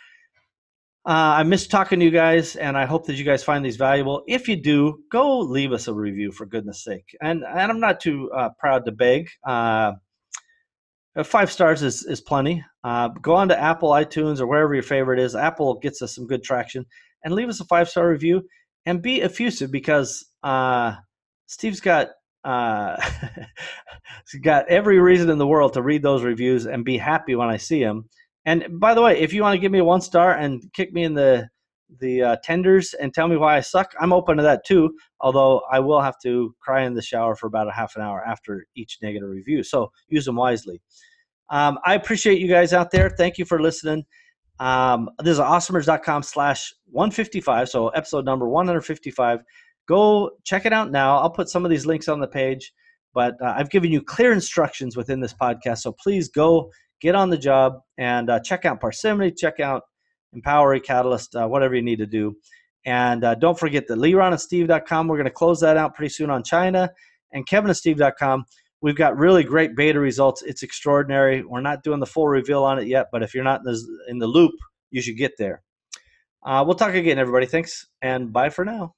uh, 1.07 1.41
I 1.41 1.43
miss 1.45 1.67
talking 1.67 1.99
to 1.99 2.05
you 2.05 2.11
guys, 2.11 2.57
and 2.57 2.77
I 2.77 2.85
hope 2.85 3.07
that 3.07 3.15
you 3.15 3.25
guys 3.25 3.43
find 3.43 3.65
these 3.65 3.79
valuable. 3.79 4.23
If 4.29 4.49
you 4.49 4.57
do, 4.57 4.99
go 5.11 5.39
leave 5.39 5.73
us 5.73 5.89
a 5.89 5.95
review 5.95 6.31
for 6.31 6.45
goodness 6.45 6.85
sake. 6.85 7.17
And 7.23 7.43
and 7.43 7.73
I'm 7.73 7.81
not 7.81 8.01
too 8.01 8.31
uh, 8.37 8.51
proud 8.59 8.85
to 8.85 8.93
beg. 8.93 9.31
Uh, 9.43 9.93
five 11.25 11.51
stars 11.51 11.83
is, 11.83 12.05
is 12.05 12.21
plenty. 12.21 12.65
Uh, 12.85 13.09
go 13.09 13.35
on 13.35 13.49
to 13.49 13.61
Apple, 13.61 13.91
iTunes, 13.91 14.41
or 14.41 14.47
wherever 14.47 14.75
your 14.75 14.83
favorite 14.83 15.19
is. 15.19 15.35
Apple 15.35 15.79
gets 15.79 16.03
us 16.03 16.15
some 16.15 16.27
good 16.27 16.43
traction. 16.43 16.87
And 17.25 17.35
leave 17.35 17.49
us 17.49 17.61
a 17.61 17.65
five 17.65 17.89
star 17.89 18.09
review 18.09 18.43
and 18.87 19.03
be 19.03 19.23
effusive 19.23 19.71
because 19.71 20.27
uh, 20.43 20.95
Steve's 21.47 21.81
got 21.81 22.09
uh, 22.45 22.97
got 24.35 24.69
every 24.69 24.99
reason 24.99 25.31
in 25.31 25.39
the 25.39 25.47
world 25.47 25.73
to 25.75 25.83
read 25.83 26.03
those 26.03 26.23
reviews 26.23 26.67
and 26.67 26.85
be 26.85 26.99
happy 26.99 27.35
when 27.35 27.49
I 27.49 27.57
see 27.57 27.83
them. 27.83 28.09
And 28.45 28.81
by 28.81 28.95
the 28.95 29.03
way, 29.03 29.19
if 29.19 29.33
you 29.33 29.43
want 29.43 29.55
to 29.55 29.61
give 29.61 29.73
me 29.73 29.81
one 29.81 30.01
star 30.01 30.35
and 30.35 30.63
kick 30.73 30.93
me 30.93 31.05
in 31.05 31.15
the 31.15 31.49
the 31.99 32.23
uh, 32.23 32.37
tenders 32.45 32.95
and 32.95 33.13
tell 33.13 33.27
me 33.27 33.37
why 33.37 33.57
I 33.57 33.61
suck, 33.61 33.93
I'm 33.99 34.13
open 34.13 34.37
to 34.37 34.45
that 34.45 34.65
too. 34.65 34.97
Although 35.21 35.63
I 35.73 35.81
will 35.81 36.01
have 36.01 36.15
to 36.23 36.55
cry 36.61 36.83
in 36.83 36.95
the 36.95 37.03
shower 37.03 37.35
for 37.35 37.49
about 37.49 37.67
a 37.67 37.73
half 37.73 37.97
an 37.97 38.03
hour 38.03 38.25
after 38.25 38.65
each 38.77 38.99
negative 39.03 39.29
review. 39.29 39.65
So 39.65 39.91
use 40.09 40.25
them 40.25 40.37
wisely. 40.37 40.81
Um, 41.51 41.79
I 41.85 41.95
appreciate 41.95 42.39
you 42.39 42.49
guys 42.49 42.73
out 42.73 42.93
there. 42.93 43.11
Thank 43.11 43.39
you 43.39 43.45
for 43.45 43.61
listening. 43.61 44.05
Um, 44.61 45.11
this 45.19 45.33
is 45.33 45.41
awesomers.com 45.41 46.23
slash 46.23 46.73
155. 46.87 47.69
So 47.69 47.89
episode 47.89 48.25
number 48.25 48.49
155. 48.49 49.41
Go 49.89 50.31
check 50.45 50.67
it 50.67 50.73
out 50.73 50.93
now. 50.93 51.19
I'll 51.19 51.31
put 51.31 51.49
some 51.49 51.65
of 51.65 51.71
these 51.71 51.87
links 51.87 52.09
on 52.09 52.21
the 52.21 52.29
page, 52.29 52.73
but 53.15 53.35
uh, 53.43 53.55
I've 53.57 53.71
given 53.71 53.91
you 53.91 54.03
clear 54.03 54.33
instructions 54.33 54.97
within 54.97 55.21
this 55.21 55.35
podcast. 55.35 55.79
So 55.79 55.93
please 55.93 56.29
go 56.29 56.71
get 57.01 57.15
on 57.15 57.31
the 57.31 57.39
job 57.39 57.81
and 57.99 58.31
uh, 58.31 58.41
check 58.41 58.65
out 58.65 58.81
Parsimony, 58.81 59.33
check 59.33 59.61
out 59.61 59.83
Empower 60.33 60.79
Catalyst, 60.79 61.35
uh, 61.35 61.47
whatever 61.47 61.75
you 61.75 61.83
need 61.83 61.99
to 61.99 62.07
do. 62.07 62.37
And 62.87 63.25
uh, 63.25 63.35
don't 63.35 63.59
forget 63.59 63.87
the 63.87 63.95
LeronandSteve.com. 63.95 65.09
We're 65.09 65.17
going 65.17 65.25
to 65.25 65.31
close 65.31 65.61
that 65.61 65.77
out 65.77 65.95
pretty 65.95 66.11
soon 66.11 66.31
on 66.31 66.43
China. 66.43 66.91
And 67.33 67.47
KevinandSteve.com. 67.47 68.45
We've 68.83 68.97
got 68.97 69.19
really 69.19 69.45
great 69.45 69.77
beta 69.77 70.01
results. 70.01 70.43
It's 70.43 70.63
extraordinary. 70.63 71.45
We're 71.45 71.61
not 71.61 71.83
doing 71.83 72.01
the 72.01 72.07
full 72.07 72.29
reveal 72.29 72.65
on 72.65 72.79
it 72.79 72.89
yet, 72.89 73.09
but 73.13 73.23
if 73.23 73.35
you're 73.35 73.45
not 73.45 73.61
in 73.61 73.67
the, 73.67 74.05
in 74.09 74.19
the 74.19 74.27
loop, 74.27 74.53
you 74.91 75.03
should 75.03 75.19
get 75.19 75.37
there. 75.37 75.63
Uh, 76.43 76.65
we'll 76.67 76.77
talk 76.77 76.95
again, 76.95 77.19
everybody. 77.19 77.45
Thanks, 77.45 77.87
and 78.01 78.33
bye 78.33 78.49
for 78.49 78.65
now. 78.65 78.95